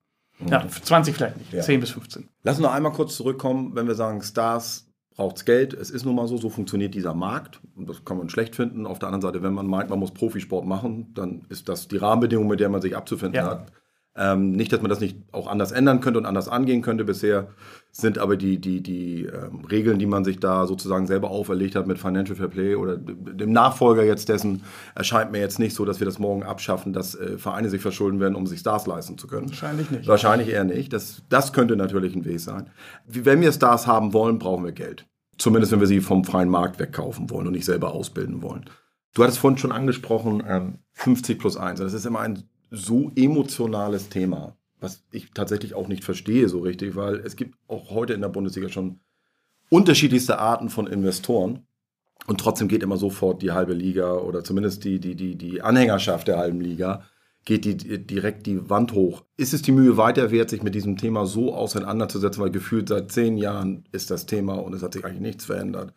[0.46, 1.62] Ja, 20 vielleicht nicht, ja.
[1.62, 2.28] 10 bis 15.
[2.42, 5.74] Lass uns noch einmal kurz zurückkommen, wenn wir sagen, Stars braucht es Geld.
[5.74, 7.60] Es ist nun mal so, so funktioniert dieser Markt.
[7.76, 8.86] Und das kann man schlecht finden.
[8.86, 11.96] Auf der anderen Seite, wenn man meint, man muss Profisport machen, dann ist das die
[11.96, 13.50] Rahmenbedingung, mit der man sich abzufinden ja.
[13.50, 13.72] hat.
[14.16, 17.04] Ähm, nicht, dass man das nicht auch anders ändern könnte und anders angehen könnte.
[17.04, 17.48] Bisher
[17.90, 21.88] sind aber die, die, die ähm, Regeln, die man sich da sozusagen selber auferlegt hat
[21.88, 24.62] mit Financial Fair Play oder dem Nachfolger jetzt dessen,
[24.94, 28.20] erscheint mir jetzt nicht so, dass wir das morgen abschaffen, dass äh, Vereine sich verschulden
[28.20, 29.48] werden, um sich Stars leisten zu können.
[29.48, 30.06] Wahrscheinlich nicht.
[30.06, 30.92] Wahrscheinlich eher nicht.
[30.92, 32.70] Das, das könnte natürlich ein Weg sein.
[33.06, 35.06] Wenn wir Stars haben wollen, brauchen wir Geld.
[35.38, 38.66] Zumindest wenn wir sie vom freien Markt wegkaufen wollen und nicht selber ausbilden wollen.
[39.14, 41.80] Du hattest vorhin schon angesprochen, ähm, 50 plus 1.
[41.80, 46.96] Das ist immer ein so emotionales Thema, was ich tatsächlich auch nicht verstehe so richtig,
[46.96, 49.00] weil es gibt auch heute in der Bundesliga schon
[49.70, 51.66] unterschiedlichste Arten von Investoren.
[52.26, 56.28] Und trotzdem geht immer sofort die halbe Liga oder zumindest die, die, die, die Anhängerschaft
[56.28, 57.02] der halben Liga,
[57.44, 59.24] geht die, direkt die Wand hoch.
[59.36, 63.12] Ist es die Mühe weiter wert, sich mit diesem Thema so auseinanderzusetzen, weil gefühlt seit
[63.12, 65.92] zehn Jahren ist das Thema und es hat sich eigentlich nichts verändert.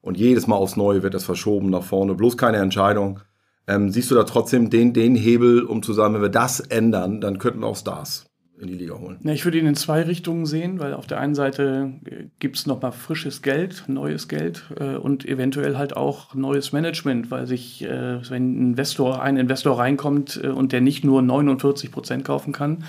[0.00, 3.20] Und jedes Mal aufs Neue wird das verschoben nach vorne, bloß keine Entscheidung.
[3.66, 7.20] Ähm, siehst du da trotzdem den, den Hebel, um zu sagen, wenn wir das ändern,
[7.20, 8.26] dann könnten wir auch Stars
[8.62, 9.18] in die Liga holen?
[9.22, 12.56] Ja, ich würde ihn in zwei Richtungen sehen, weil auf der einen Seite äh, gibt
[12.56, 17.82] es nochmal frisches Geld, neues Geld äh, und eventuell halt auch neues Management, weil sich,
[17.82, 22.52] äh, wenn ein Investor, ein Investor reinkommt äh, und der nicht nur 49 Prozent kaufen
[22.52, 22.84] kann,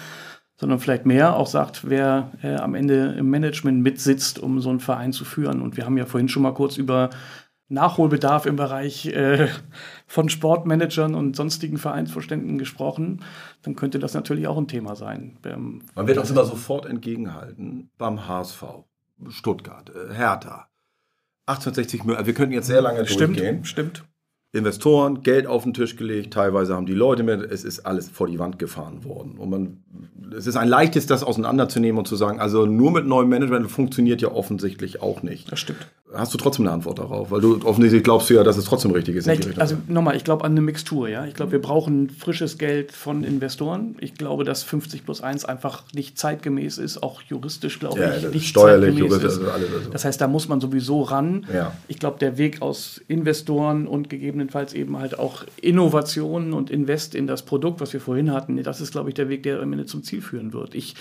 [0.56, 4.80] sondern vielleicht mehr, auch sagt, wer äh, am Ende im Management mitsitzt, um so einen
[4.80, 5.62] Verein zu führen.
[5.62, 7.10] Und wir haben ja vorhin schon mal kurz über
[7.74, 9.50] Nachholbedarf im Bereich äh,
[10.08, 13.24] von Sportmanagern und sonstigen Vereinsvorständen gesprochen,
[13.64, 15.38] dann könnte das natürlich auch ein Thema sein.
[15.46, 18.64] Ähm, Man wird uns immer sofort entgegenhalten beim HSV,
[19.30, 20.68] Stuttgart, äh, Hertha.
[21.46, 23.66] 1860 Millionen, wir könnten jetzt sehr lange stimmt, durchgehen.
[23.66, 24.06] Stimmt.
[24.54, 28.28] Investoren, Geld auf den Tisch gelegt, teilweise haben die Leute mit, es ist alles vor
[28.28, 29.34] die Wand gefahren worden.
[29.40, 29.78] Und man,
[30.38, 34.22] es ist ein leichtes, das auseinanderzunehmen und zu sagen, also nur mit neuem Management funktioniert
[34.22, 35.52] ja offensichtlich auch nicht.
[35.52, 37.32] Das stimmt hast du trotzdem eine Antwort darauf?
[37.32, 39.28] Weil du offensichtlich glaubst du ja, dass es trotzdem richtig ist.
[39.28, 41.10] Ich, also nochmal, ich glaube an eine Mixtur.
[41.10, 41.26] Ja?
[41.26, 43.96] Ich glaube, wir brauchen frisches Geld von Investoren.
[44.00, 48.34] Ich glaube, dass 50 plus 1 einfach nicht zeitgemäß ist, auch juristisch, glaube ja, ich,
[48.34, 49.90] nicht steuerlich, juristisch, also alles, also.
[49.90, 51.46] Das heißt, da muss man sowieso ran.
[51.54, 51.74] Ja.
[51.88, 54.43] Ich glaube, der Weg aus Investoren und gegebenenfalls
[54.74, 58.92] eben halt auch Innovationen und Invest in das Produkt, was wir vorhin hatten, das ist,
[58.92, 60.76] glaube ich, der Weg, der am Ende zum Ziel führen wird.
[60.76, 60.96] Ich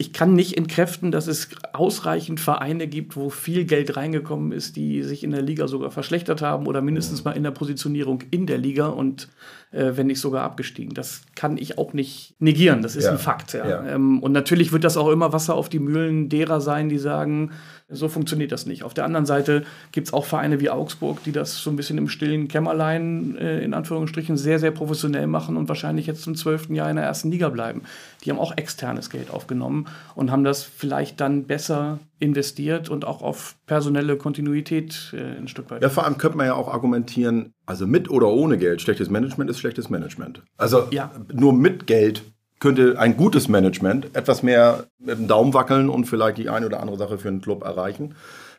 [0.00, 5.02] ich kann nicht entkräften, dass es ausreichend Vereine gibt, wo viel Geld reingekommen ist, die
[5.02, 8.58] sich in der Liga sogar verschlechtert haben oder mindestens mal in der Positionierung in der
[8.58, 9.28] Liga und
[9.72, 10.94] äh, wenn nicht sogar abgestiegen.
[10.94, 12.80] Das kann ich auch nicht negieren.
[12.80, 13.10] Das ist ja.
[13.10, 13.54] ein Fakt.
[13.54, 13.68] Ja.
[13.68, 13.86] ja.
[13.86, 17.50] Ähm, und natürlich wird das auch immer Wasser auf die Mühlen derer sein, die sagen,
[17.90, 18.84] so funktioniert das nicht.
[18.84, 21.98] Auf der anderen Seite gibt es auch Vereine wie Augsburg, die das so ein bisschen
[21.98, 26.74] im stillen Kämmerlein äh, in Anführungsstrichen sehr, sehr professionell machen und wahrscheinlich jetzt zum zwölften
[26.74, 27.82] Jahr in der ersten Liga bleiben.
[28.24, 33.22] Die haben auch externes Geld aufgenommen und haben das vielleicht dann besser investiert und auch
[33.22, 35.82] auf personelle Kontinuität äh, ein Stück weit.
[35.82, 39.50] Ja, vor allem könnte man ja auch argumentieren, also mit oder ohne Geld, schlechtes Management
[39.50, 40.42] ist schlechtes Management.
[40.56, 41.10] Also ja.
[41.32, 42.22] nur mit Geld
[42.60, 46.80] könnte ein gutes Management etwas mehr mit dem Daumen wackeln und vielleicht die eine oder
[46.80, 48.14] andere Sache für einen Club erreichen.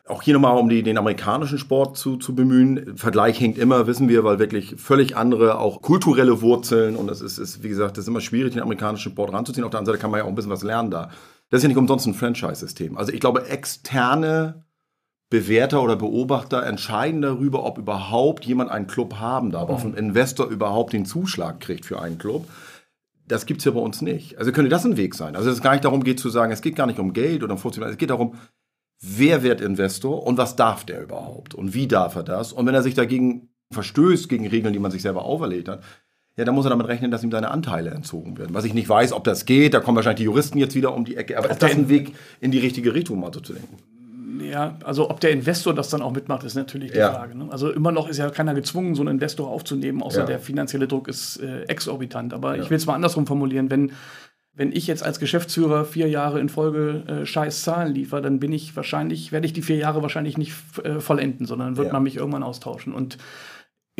[0.06, 2.96] Auch hier nochmal, um die, den amerikanischen Sport zu, zu bemühen.
[2.96, 6.96] Vergleich hängt immer, wissen wir, weil wirklich völlig andere, auch kulturelle Wurzeln.
[6.96, 9.64] Und es ist, ist, wie gesagt, das ist immer schwierig, den amerikanischen Sport ranzuziehen.
[9.64, 11.10] Auf der anderen Seite kann man ja auch ein bisschen was lernen da.
[11.50, 12.96] Das ist ja nicht umsonst ein Franchise-System.
[12.96, 14.64] Also ich glaube, externe
[15.30, 20.46] Bewerter oder Beobachter entscheiden darüber, ob überhaupt jemand einen Club haben darf, ob ein Investor
[20.46, 22.48] überhaupt den Zuschlag kriegt für einen Club.
[23.28, 24.38] Das gibt es ja bei uns nicht.
[24.38, 25.36] Also könnte das ein Weg sein.
[25.36, 27.52] Also es gar nicht darum geht zu sagen, es geht gar nicht um Geld oder
[27.52, 28.34] um Funktion, es geht darum,
[29.00, 32.52] wer wird Investor und was darf der überhaupt und wie darf er das?
[32.52, 35.82] Und wenn er sich dagegen verstößt, gegen Regeln, die man sich selber auferlegt hat,
[36.36, 38.54] ja, dann muss er damit rechnen, dass ihm seine Anteile entzogen werden.
[38.54, 41.04] Was ich nicht weiß, ob das geht, da kommen wahrscheinlich die Juristen jetzt wieder um
[41.04, 41.36] die Ecke.
[41.36, 43.76] Aber ist das ein Weg in die richtige Richtung, mal so zu denken?
[44.42, 47.12] Ja, also ob der Investor das dann auch mitmacht, ist natürlich die ja.
[47.12, 47.36] Frage.
[47.36, 47.48] Ne?
[47.50, 50.26] Also immer noch ist ja keiner gezwungen, so einen Investor aufzunehmen, außer ja.
[50.26, 52.32] der finanzielle Druck ist äh, exorbitant.
[52.32, 52.62] Aber ja.
[52.62, 53.92] ich will es mal andersrum formulieren, wenn
[54.52, 58.52] wenn ich jetzt als Geschäftsführer vier Jahre in Folge äh, scheiß Zahlen liefere, dann bin
[58.52, 62.16] ich wahrscheinlich, werde ich die vier Jahre wahrscheinlich nicht äh, vollenden, sondern wird man mich
[62.16, 62.92] irgendwann austauschen.
[62.92, 63.18] Und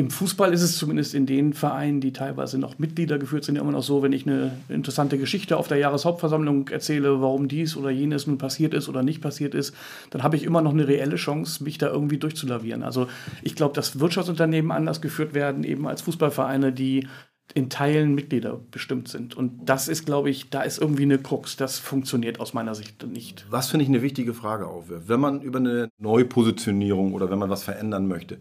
[0.00, 3.72] im Fußball ist es zumindest in den Vereinen, die teilweise noch Mitglieder geführt sind, immer
[3.72, 8.26] noch so, wenn ich eine interessante Geschichte auf der Jahreshauptversammlung erzähle, warum dies oder jenes
[8.26, 9.74] nun passiert ist oder nicht passiert ist,
[10.08, 12.82] dann habe ich immer noch eine reelle Chance, mich da irgendwie durchzulavieren.
[12.82, 13.08] Also
[13.42, 17.06] ich glaube, dass Wirtschaftsunternehmen anders geführt werden, eben als Fußballvereine, die
[17.52, 19.36] in Teilen Mitglieder bestimmt sind.
[19.36, 21.56] Und das ist, glaube ich, da ist irgendwie eine Krux.
[21.56, 23.46] Das funktioniert aus meiner Sicht nicht.
[23.50, 25.08] Was finde ich eine wichtige Frage aufwirft.
[25.08, 28.40] Wenn man über eine Neupositionierung oder wenn man was verändern möchte,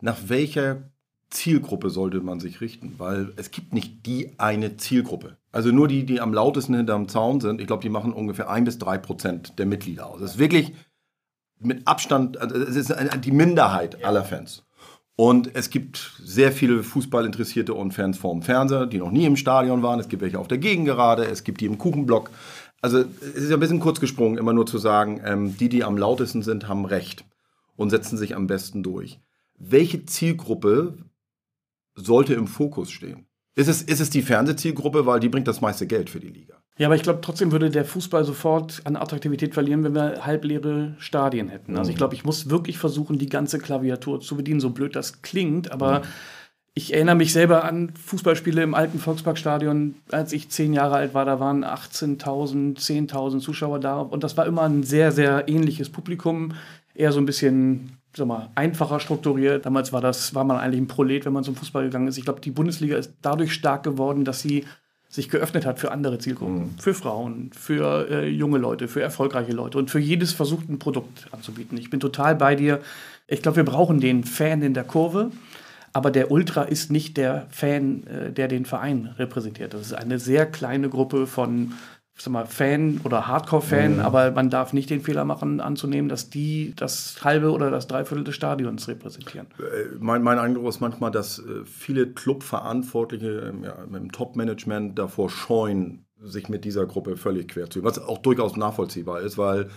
[0.00, 0.90] nach welcher
[1.30, 2.94] Zielgruppe sollte man sich richten?
[2.98, 5.36] Weil es gibt nicht die eine Zielgruppe.
[5.52, 8.64] Also nur die, die am lautesten hinterm Zaun sind, ich glaube, die machen ungefähr ein
[8.64, 10.20] bis drei Prozent der Mitglieder aus.
[10.20, 10.72] Das ist wirklich
[11.58, 14.64] mit Abstand, also es ist die Minderheit aller Fans.
[15.16, 19.82] Und es gibt sehr viele Fußballinteressierte und Fans vorm Fernseher, die noch nie im Stadion
[19.82, 20.00] waren.
[20.00, 22.30] Es gibt welche auf der Gegengerade, es gibt die im Kuchenblock.
[22.80, 25.98] Also es ist ein bisschen kurz gesprungen, immer nur zu sagen, ähm, die, die am
[25.98, 27.24] lautesten sind, haben Recht
[27.76, 29.18] und setzen sich am besten durch
[29.60, 30.94] welche Zielgruppe
[31.94, 33.26] sollte im Fokus stehen?
[33.56, 36.54] Ist es, ist es die Fernsehzielgruppe, weil die bringt das meiste Geld für die Liga?
[36.78, 40.94] Ja, aber ich glaube, trotzdem würde der Fußball sofort an Attraktivität verlieren, wenn wir halbleere
[40.98, 41.76] Stadien hätten.
[41.76, 45.20] Also ich glaube, ich muss wirklich versuchen, die ganze Klaviatur zu bedienen, so blöd das
[45.20, 46.04] klingt, aber mhm.
[46.74, 51.26] ich erinnere mich selber an Fußballspiele im alten Volksparkstadion, als ich zehn Jahre alt war,
[51.26, 56.54] da waren 18.000, 10.000 Zuschauer da und das war immer ein sehr, sehr ähnliches Publikum,
[56.94, 59.66] eher so ein bisschen sag mal, einfacher strukturiert.
[59.66, 62.18] Damals war das, war man eigentlich ein Prolet, wenn man zum Fußball gegangen ist.
[62.18, 64.64] Ich glaube, die Bundesliga ist dadurch stark geworden, dass sie
[65.08, 66.78] sich geöffnet hat für andere Zielgruppen, mhm.
[66.78, 71.26] für Frauen, für äh, junge Leute, für erfolgreiche Leute und für jedes versucht ein Produkt
[71.32, 71.76] anzubieten.
[71.78, 72.80] Ich bin total bei dir.
[73.26, 75.32] Ich glaube, wir brauchen den Fan in der Kurve,
[75.92, 79.74] aber der Ultra ist nicht der Fan, äh, der den Verein repräsentiert.
[79.74, 81.72] Das ist eine sehr kleine Gruppe von
[82.22, 84.00] sag mal, Fan oder Hardcore-Fan, mhm.
[84.00, 88.24] aber man darf nicht den Fehler machen, anzunehmen, dass die das halbe oder das Dreiviertel
[88.24, 89.46] des Stadions repräsentieren.
[89.58, 96.06] Äh, mein, mein Eindruck ist manchmal, dass äh, viele Clubverantwortliche ja, im Top-Management davor scheuen,
[96.22, 99.68] sich mit dieser Gruppe völlig quer zu was auch durchaus nachvollziehbar ist, weil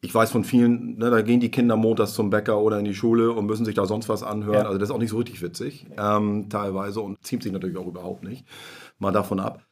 [0.00, 2.94] ich weiß von vielen, ne, da gehen die Kinder montags zum Bäcker oder in die
[2.94, 4.60] Schule und müssen sich da sonst was anhören.
[4.60, 4.66] Ja.
[4.66, 7.86] Also das ist auch nicht so richtig witzig, ähm, teilweise und zieht sich natürlich auch
[7.86, 8.46] überhaupt nicht.
[8.98, 9.67] Mal davon ab.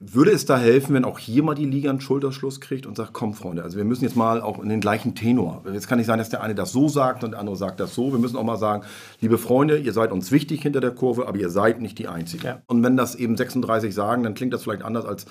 [0.00, 3.12] Würde es da helfen, wenn auch hier mal die Liga einen Schulterschluss kriegt und sagt,
[3.12, 5.62] komm Freunde, also wir müssen jetzt mal auch in den gleichen Tenor.
[5.72, 7.94] Jetzt kann nicht sein, dass der eine das so sagt und der andere sagt das
[7.94, 8.12] so.
[8.12, 8.82] Wir müssen auch mal sagen,
[9.20, 12.44] liebe Freunde, ihr seid uns wichtig hinter der Kurve, aber ihr seid nicht die Einzigen.
[12.44, 12.62] Ja.
[12.66, 15.26] Und wenn das eben 36 sagen, dann klingt das vielleicht anders als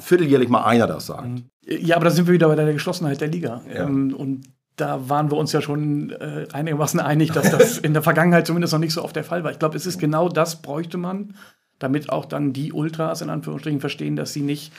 [0.00, 1.28] vierteljährlich mal einer das sagt.
[1.28, 1.44] Mhm.
[1.66, 3.60] Ja, aber da sind wir wieder bei der Geschlossenheit der Liga.
[3.68, 3.84] Ja.
[3.84, 8.02] Ähm, und da waren wir uns ja schon äh, einigermaßen einig, dass das in der
[8.02, 9.52] Vergangenheit zumindest noch nicht so oft der Fall war.
[9.52, 11.34] Ich glaube, es ist genau das bräuchte man
[11.78, 14.72] damit auch dann die Ultras in Anführungsstrichen verstehen, dass sie nicht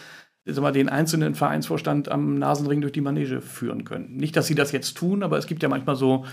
[0.46, 4.16] mal, den einzelnen Vereinsvorstand am Nasenring durch die Manege führen können.
[4.16, 6.26] Nicht, dass sie das jetzt tun, aber es gibt ja manchmal so.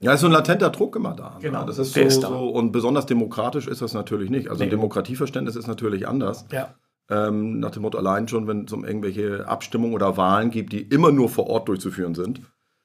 [0.00, 1.34] Ja, ist so ein latenter Druck immer da.
[1.34, 1.40] Ne?
[1.42, 1.64] Genau.
[1.64, 4.48] Das ist so, ist so, und besonders demokratisch ist das natürlich nicht.
[4.48, 6.46] Also ein Demokratieverständnis ist natürlich anders.
[6.50, 6.74] Ja.
[7.10, 10.80] Ähm, nach dem Motto, allein schon, wenn es um irgendwelche Abstimmungen oder Wahlen gibt, die
[10.80, 12.40] immer nur vor Ort durchzuführen sind.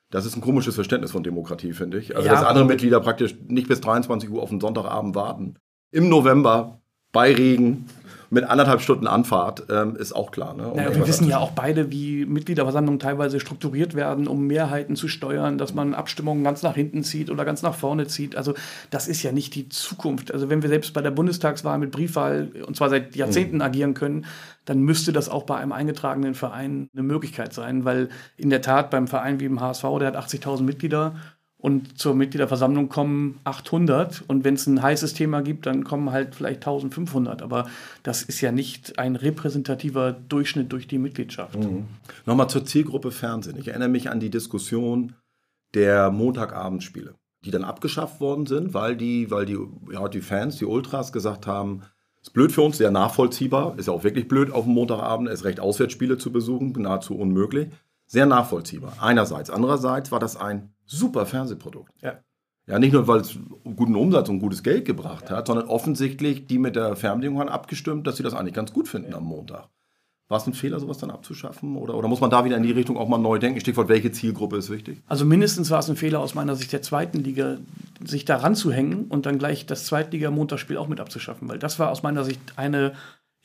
[0.10, 2.16] Das ist ein komisches Verständnis von Demokratie, finde ich.
[2.16, 5.56] Also, Ja, dass andere Mitglieder praktisch nicht bis 23 Uhr auf den Sonntagabend warten.
[5.92, 6.82] Im November,
[7.16, 7.86] bei Regen,
[8.30, 10.54] mit anderthalb Stunden Anfahrt, ähm, ist auch klar.
[10.54, 10.68] Ne?
[10.68, 15.08] Um Naja, wir wissen ja auch beide, wie Mitgliederversammlungen teilweise strukturiert werden, um Mehrheiten zu
[15.08, 18.36] steuern, dass man Abstimmungen ganz nach hinten zieht oder ganz nach vorne zieht.
[18.36, 18.54] Also
[18.90, 20.34] das ist ja nicht die Zukunft.
[20.34, 24.26] Also wenn wir selbst bei der Bundestagswahl mit Briefwahl und zwar seit Jahrzehnten agieren können,
[24.66, 28.90] dann müsste das auch bei einem eingetragenen Verein eine Möglichkeit sein, weil in der Tat
[28.90, 31.16] beim Verein wie im HSV, der hat 80.000 Mitglieder,
[31.66, 36.36] und zur Mitgliederversammlung kommen 800 und wenn es ein heißes Thema gibt, dann kommen halt
[36.36, 37.42] vielleicht 1500.
[37.42, 37.68] Aber
[38.04, 41.58] das ist ja nicht ein repräsentativer Durchschnitt durch die Mitgliedschaft.
[42.28, 43.58] Nochmal zur Zielgruppe Fernsehen.
[43.58, 45.16] Ich erinnere mich an die Diskussion
[45.74, 49.58] der Montagabendspiele, die dann abgeschafft worden sind, weil die, weil die,
[49.92, 51.82] ja, die Fans, die Ultras gesagt haben,
[52.22, 55.46] ist blöd für uns, sehr nachvollziehbar, ist ja auch wirklich blöd, auf dem Montagabend erst
[55.46, 57.70] recht Auswärtsspiele zu besuchen, nahezu unmöglich.
[58.06, 58.98] Sehr nachvollziehbar.
[59.02, 59.50] Einerseits.
[59.50, 61.92] Andererseits war das ein super Fernsehprodukt.
[62.02, 62.20] Ja.
[62.68, 66.58] Ja, nicht nur, weil es guten Umsatz und gutes Geld gebracht hat, sondern offensichtlich die
[66.58, 69.70] mit der Fernbedienung haben abgestimmt, dass sie das eigentlich ganz gut finden am Montag.
[70.28, 71.76] War es ein Fehler, sowas dann abzuschaffen?
[71.76, 73.60] Oder, oder muss man da wieder in die Richtung auch mal neu denken?
[73.60, 75.04] Stichwort, welche Zielgruppe ist wichtig?
[75.06, 77.58] Also mindestens war es ein Fehler aus meiner Sicht der zweiten Liga,
[78.04, 82.02] sich da ranzuhängen und dann gleich das Zweitliga-Montagsspiel auch mit abzuschaffen, weil das war aus
[82.02, 82.94] meiner Sicht eine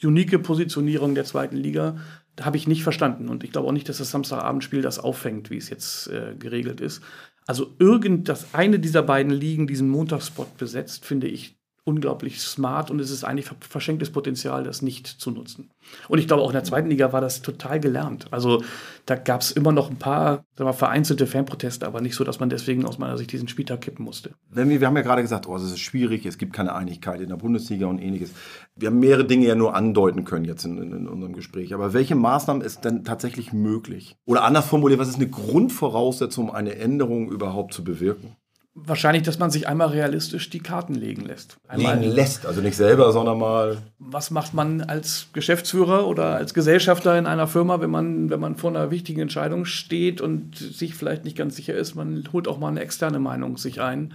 [0.02, 1.98] unique Positionierung der zweiten Liga.
[2.36, 5.50] Da habe ich nicht verstanden und ich glaube auch nicht, dass das Samstagabendspiel das auffängt,
[5.50, 7.02] wie es jetzt äh, geregelt ist.
[7.50, 11.59] Also irgend das eine dieser beiden Ligen diesen Montagsspot besetzt, finde ich
[11.90, 15.70] unglaublich smart und es ist eigentlich ver- verschenktes Potenzial, das nicht zu nutzen.
[16.08, 18.26] Und ich glaube, auch in der zweiten Liga war das total gelernt.
[18.30, 18.62] Also
[19.06, 22.48] da gab es immer noch ein paar mal, vereinzelte Fanproteste, aber nicht so, dass man
[22.48, 24.30] deswegen aus meiner Sicht diesen Spieltag kippen musste.
[24.50, 27.36] Wir haben ja gerade gesagt, oh, es ist schwierig, es gibt keine Einigkeit in der
[27.36, 28.32] Bundesliga und ähnliches.
[28.76, 31.74] Wir haben mehrere Dinge ja nur andeuten können jetzt in, in, in unserem Gespräch.
[31.74, 34.16] Aber welche Maßnahmen ist denn tatsächlich möglich?
[34.26, 38.36] Oder anders formuliert, was ist eine Grundvoraussetzung, um eine Änderung überhaupt zu bewirken?
[38.74, 41.58] Wahrscheinlich, dass man sich einmal realistisch die Karten legen lässt.
[41.66, 43.78] Einmal, Legen lässt, also nicht selber, sondern mal.
[43.98, 48.56] was macht man als Geschäftsführer oder als Gesellschafter in einer Firma, wenn man, wenn man
[48.56, 52.58] vor einer wichtigen Entscheidung steht und sich vielleicht nicht ganz sicher ist, man holt auch
[52.58, 54.14] mal eine externe Meinung sich ein.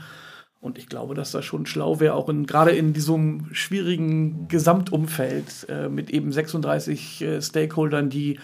[0.62, 5.68] Und ich glaube, dass das schon schlau wäre, auch in, gerade in diesem schwierigen Gesamtumfeld
[5.70, 8.40] äh, mit eben 36 äh, Stakeholdern, die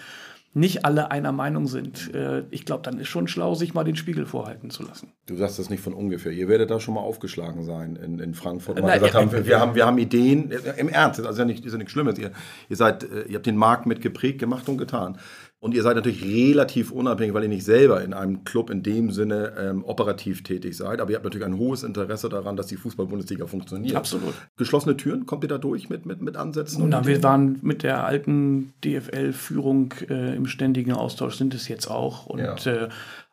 [0.54, 2.14] nicht alle einer Meinung sind.
[2.14, 5.12] Äh, ich glaube, dann ist schon schlau, sich mal den Spiegel vorhalten zu lassen.
[5.26, 6.32] Du sagst das nicht von ungefähr.
[6.32, 8.76] Ihr werdet da schon mal aufgeschlagen sein in, in Frankfurt.
[8.76, 10.52] und Na, Mal gesagt ja, haben, wir, wir haben, wir haben Ideen.
[10.76, 12.18] Im Ernst, das ist ja, nicht, ist ja nichts Schlimmes.
[12.18, 12.32] Ihr,
[12.68, 15.18] ihr, seid, äh, ihr habt den Markt mit geprägt, gemacht und getan.
[15.62, 19.12] Und ihr seid natürlich relativ unabhängig, weil ihr nicht selber in einem Club in dem
[19.12, 21.00] Sinne ähm, operativ tätig seid.
[21.00, 23.94] Aber ihr habt natürlich ein hohes Interesse daran, dass die Fußball-Bundesliga funktioniert.
[23.94, 24.34] Absolut.
[24.56, 26.82] Geschlossene Türen, kommt ihr da durch mit, mit, mit Ansätzen?
[26.82, 31.86] und Na, wir waren mit der alten DFL-Führung äh, im ständigen Austausch, sind es jetzt
[31.88, 32.26] auch.
[32.26, 32.56] Und Ja.
[32.66, 32.88] äh,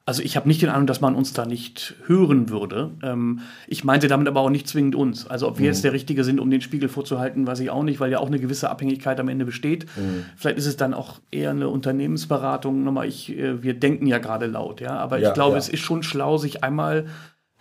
[0.09, 2.89] also ich habe nicht den Eindruck, dass man uns da nicht hören würde.
[3.03, 5.27] Ähm, ich meinte damit aber auch nicht zwingend uns.
[5.27, 5.67] Also ob wir Mhm.
[5.67, 8.25] jetzt der Richtige sind, um den Spiegel vorzuhalten, weiß ich auch nicht, weil ja auch
[8.25, 9.85] eine gewisse Abhängigkeit am Ende besteht.
[9.95, 10.25] Mhm.
[10.35, 12.83] Vielleicht ist es dann auch eher eine Unternehmensberatung.
[12.83, 14.97] Nochmal, ich, äh, wir denken ja gerade laut, ja.
[14.97, 15.59] Aber Ja, ich glaube, ja.
[15.59, 17.05] es ist schon schlau, sich einmal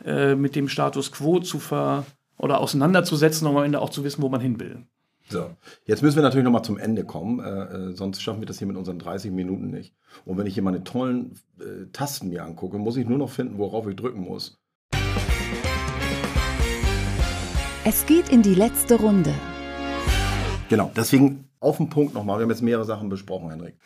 [0.06, 2.06] äh, mit dem Status quo zu ver
[2.38, 4.87] oder auseinanderzusetzen, um am Ende auch zu wissen, wo man hin will.
[5.31, 5.51] So,
[5.85, 8.57] jetzt müssen wir natürlich noch mal zum Ende kommen, äh, äh, sonst schaffen wir das
[8.57, 9.95] hier mit unseren 30 Minuten nicht.
[10.25, 13.59] Und wenn ich hier meine tollen äh, Tasten mir angucke, muss ich nur noch finden,
[13.59, 14.59] worauf ich drücken muss.
[17.85, 19.35] Es geht in die letzte Runde.
[20.71, 22.38] Genau, deswegen auf den Punkt nochmal.
[22.38, 23.77] Wir haben jetzt mehrere Sachen besprochen, Henrik.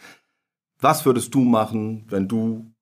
[0.78, 2.72] Was würdest du machen, wenn du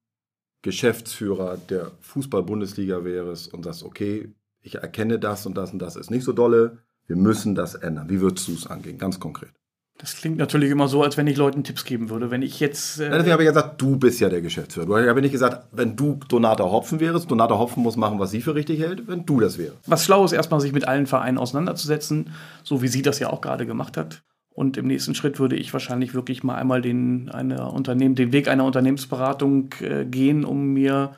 [0.60, 6.10] Geschäftsführer der Fußball-Bundesliga wärst und sagst, okay, ich erkenne das und das und das ist
[6.10, 8.08] nicht so dolle, wir müssen das ändern.
[8.08, 9.50] Wie würdest du es angehen, ganz konkret?
[9.98, 12.30] Das klingt natürlich immer so, als wenn ich Leuten Tipps geben würde.
[12.30, 13.00] Wenn ich jetzt.
[13.00, 14.86] Äh, Ja, Deswegen habe ich ja gesagt, du bist ja der Geschäftsführer.
[14.86, 18.30] Du hast ja nicht gesagt, wenn du Donata Hopfen wärst, Donata Hopfen muss machen, was
[18.30, 19.76] sie für richtig hält, wenn du das wärst.
[19.86, 22.30] was schlau ist, erstmal sich mit allen Vereinen auseinanderzusetzen,
[22.62, 24.22] so wie sie das ja auch gerade gemacht hat.
[24.54, 28.46] Und im nächsten Schritt würde ich wahrscheinlich wirklich mal einmal den, eine Unternehmen, den Weg
[28.46, 31.16] einer Unternehmensberatung äh, gehen, um mir,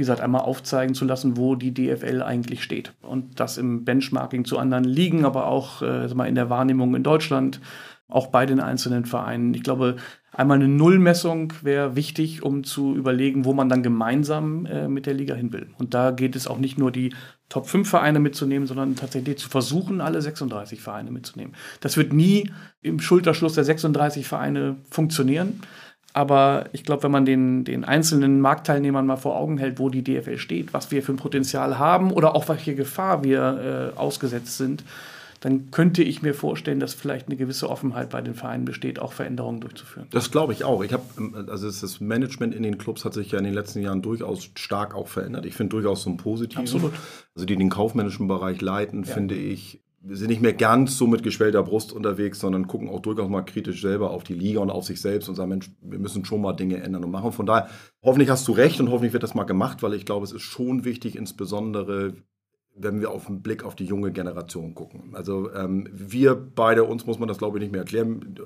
[0.00, 2.94] wie gesagt, einmal aufzeigen zu lassen, wo die DFL eigentlich steht.
[3.02, 7.60] Und das im Benchmarking zu anderen Ligen, aber auch äh, in der Wahrnehmung in Deutschland,
[8.08, 9.52] auch bei den einzelnen Vereinen.
[9.52, 9.96] Ich glaube,
[10.32, 15.12] einmal eine Nullmessung wäre wichtig, um zu überlegen, wo man dann gemeinsam äh, mit der
[15.12, 15.68] Liga hin will.
[15.76, 17.12] Und da geht es auch nicht nur die
[17.50, 21.54] Top 5 Vereine mitzunehmen, sondern tatsächlich zu versuchen, alle 36 Vereine mitzunehmen.
[21.82, 25.60] Das wird nie im Schulterschluss der 36 Vereine funktionieren.
[26.12, 30.02] Aber ich glaube, wenn man den, den einzelnen Marktteilnehmern mal vor Augen hält, wo die
[30.02, 34.58] DFL steht, was wir für ein Potenzial haben oder auch welche Gefahr wir äh, ausgesetzt
[34.58, 34.82] sind,
[35.40, 39.12] dann könnte ich mir vorstellen, dass vielleicht eine gewisse Offenheit bei den Vereinen besteht, auch
[39.12, 40.06] Veränderungen durchzuführen.
[40.10, 40.82] Das glaube ich auch.
[40.84, 41.02] Ich habe,
[41.48, 44.94] also das Management in den Clubs hat sich ja in den letzten Jahren durchaus stark
[44.94, 45.46] auch verändert.
[45.46, 46.74] Ich finde durchaus so ein positives.
[46.74, 46.92] Absolut.
[47.34, 49.14] Also die den kaufmännischen Bereich leiten, ja.
[49.14, 53.00] finde ich, wir sind nicht mehr ganz so mit geschwellter Brust unterwegs, sondern gucken auch
[53.00, 55.98] durchaus mal kritisch selber auf die Liga und auf sich selbst und sagen, Mensch, wir
[55.98, 57.32] müssen schon mal Dinge ändern und machen.
[57.32, 57.68] Von daher,
[58.02, 60.42] hoffentlich hast du recht und hoffentlich wird das mal gemacht, weil ich glaube, es ist
[60.42, 62.14] schon wichtig, insbesondere
[62.76, 65.10] wenn wir auf den Blick auf die junge Generation gucken.
[65.12, 68.36] Also ähm, wir beide, uns muss man das glaube ich nicht mehr erklären.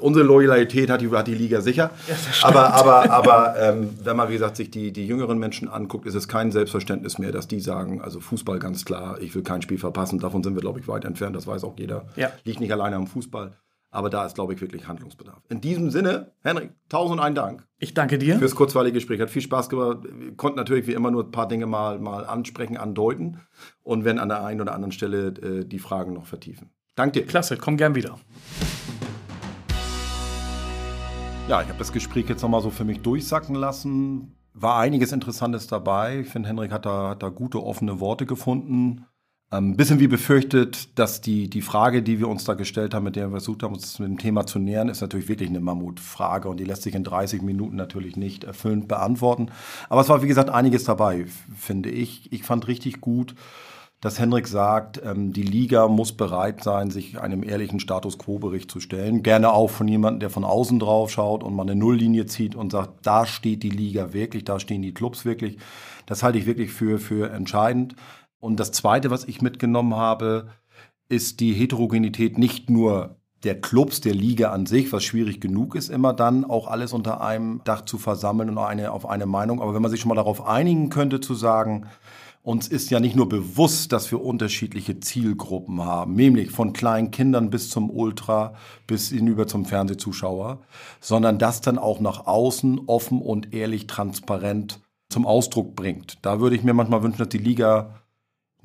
[0.00, 1.90] Unsere Loyalität hat die, hat die Liga sicher.
[2.08, 6.06] Ja, aber aber, aber ähm, wenn man, wie gesagt, sich die, die jüngeren Menschen anguckt,
[6.06, 9.62] ist es kein Selbstverständnis mehr, dass die sagen, also Fußball ganz klar, ich will kein
[9.62, 10.18] Spiel verpassen.
[10.18, 11.36] Davon sind wir, glaube ich, weit entfernt.
[11.36, 12.06] Das weiß auch jeder.
[12.16, 12.30] Ja.
[12.44, 13.52] Liegt nicht alleine am Fußball.
[13.90, 15.42] Aber da ist, glaube ich, wirklich Handlungsbedarf.
[15.48, 17.66] In diesem Sinne, Henrik, tausend ein Dank.
[17.78, 18.38] Ich danke dir.
[18.38, 19.20] Fürs kurzweilige Gespräch.
[19.20, 19.98] Hat viel Spaß gemacht.
[20.02, 23.40] Wir konnten natürlich wie immer nur ein paar Dinge mal, mal ansprechen, andeuten.
[23.82, 26.70] Und wenn an der einen oder anderen Stelle äh, die Fragen noch vertiefen.
[26.96, 27.26] Danke dir.
[27.26, 28.18] Klasse, komm gern wieder.
[31.48, 34.34] Ja, ich habe das Gespräch jetzt nochmal so für mich durchsacken lassen.
[34.52, 36.20] War einiges Interessantes dabei.
[36.20, 39.06] Ich finde, Henrik hat da, hat da gute, offene Worte gefunden.
[39.50, 43.04] Ein ähm, bisschen wie befürchtet, dass die, die Frage, die wir uns da gestellt haben,
[43.04, 45.60] mit der wir versucht haben, uns mit dem Thema zu nähern, ist natürlich wirklich eine
[45.60, 49.50] Mammutfrage und die lässt sich in 30 Minuten natürlich nicht erfüllend beantworten.
[49.88, 51.24] Aber es war, wie gesagt, einiges dabei,
[51.56, 52.30] finde ich.
[52.30, 53.34] Ich fand richtig gut,
[54.02, 58.80] dass Henrik sagt, ähm, die Liga muss bereit sein, sich einem ehrlichen Status Quo-Bericht zu
[58.80, 59.22] stellen.
[59.22, 62.72] Gerne auch von jemandem, der von außen drauf schaut und mal eine Nulllinie zieht und
[62.72, 65.56] sagt, da steht die Liga wirklich, da stehen die Clubs wirklich.
[66.04, 67.96] Das halte ich wirklich für, für entscheidend.
[68.40, 70.48] Und das Zweite, was ich mitgenommen habe,
[71.08, 75.90] ist die Heterogenität nicht nur der Clubs, der Liga an sich, was schwierig genug ist,
[75.90, 79.62] immer dann auch alles unter einem Dach zu versammeln und eine, auf eine Meinung.
[79.62, 81.86] Aber wenn man sich schon mal darauf einigen könnte, zu sagen,
[82.42, 87.50] uns ist ja nicht nur bewusst, dass wir unterschiedliche Zielgruppen haben, nämlich von kleinen Kindern
[87.50, 88.54] bis zum Ultra,
[88.86, 90.60] bis hinüber zum Fernsehzuschauer,
[91.00, 96.18] sondern das dann auch nach außen offen und ehrlich transparent zum Ausdruck bringt.
[96.22, 97.97] Da würde ich mir manchmal wünschen, dass die Liga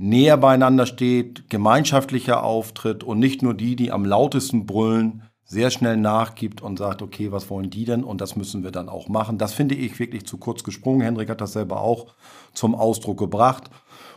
[0.04, 5.98] näher beieinander steht, gemeinschaftlicher auftritt und nicht nur die, die am lautesten brüllen, sehr schnell
[5.98, 8.04] nachgibt und sagt, okay, was wollen die denn?
[8.04, 9.38] Und das müssen wir dann auch machen.
[9.38, 11.02] Das finde ich wirklich zu kurz gesprungen.
[11.02, 12.08] Hendrik hat das selber auch
[12.54, 13.70] zum Ausdruck gebracht.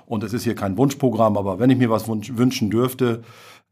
[0.07, 3.22] Und es ist hier kein Wunschprogramm, aber wenn ich mir was wünschen dürfte,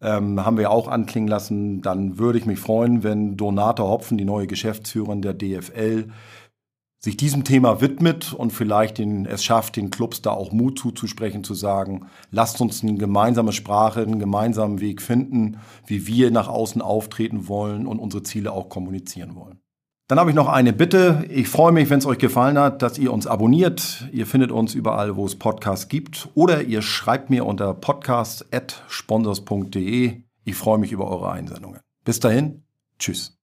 [0.03, 4.25] ähm, haben wir auch anklingen lassen, dann würde ich mich freuen, wenn Donata Hopfen, die
[4.25, 6.09] neue Geschäftsführerin der DFL,
[7.05, 11.45] sich diesem Thema widmet und vielleicht den, es schafft, den Clubs da auch Mut zuzusprechen,
[11.45, 16.81] zu sagen, lasst uns eine gemeinsame Sprache, einen gemeinsamen Weg finden, wie wir nach außen
[16.81, 19.61] auftreten wollen und unsere Ziele auch kommunizieren wollen.
[20.09, 21.27] Dann habe ich noch eine Bitte.
[21.29, 24.09] Ich freue mich, wenn es euch gefallen hat, dass ihr uns abonniert.
[24.11, 26.31] Ihr findet uns überall, wo es Podcasts gibt.
[26.35, 30.23] Oder ihr schreibt mir unter podcast.sponsors.de.
[30.45, 31.81] Ich freue mich über eure Einsendungen.
[32.05, 32.63] Bis dahin,
[32.99, 33.34] tschüss.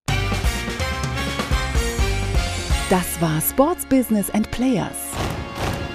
[2.92, 5.14] Das war Sports Business and Players.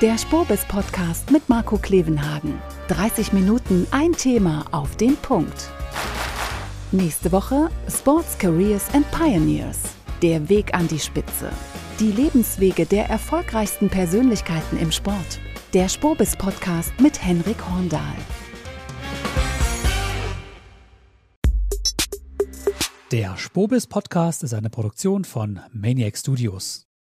[0.01, 2.55] Der Spurbis Podcast mit Marco Klevenhagen.
[2.89, 5.69] 30 Minuten ein Thema auf den Punkt.
[6.93, 9.83] Nächste Woche Sports Careers and Pioneers.
[10.23, 11.51] Der Weg an die Spitze.
[12.01, 15.39] Die Lebenswege der erfolgreichsten Persönlichkeiten im Sport.
[15.75, 18.17] Der Spurbis Podcast mit Henrik Horndahl.
[23.13, 26.86] Der Spobis Podcast ist eine Produktion von Maniac Studios.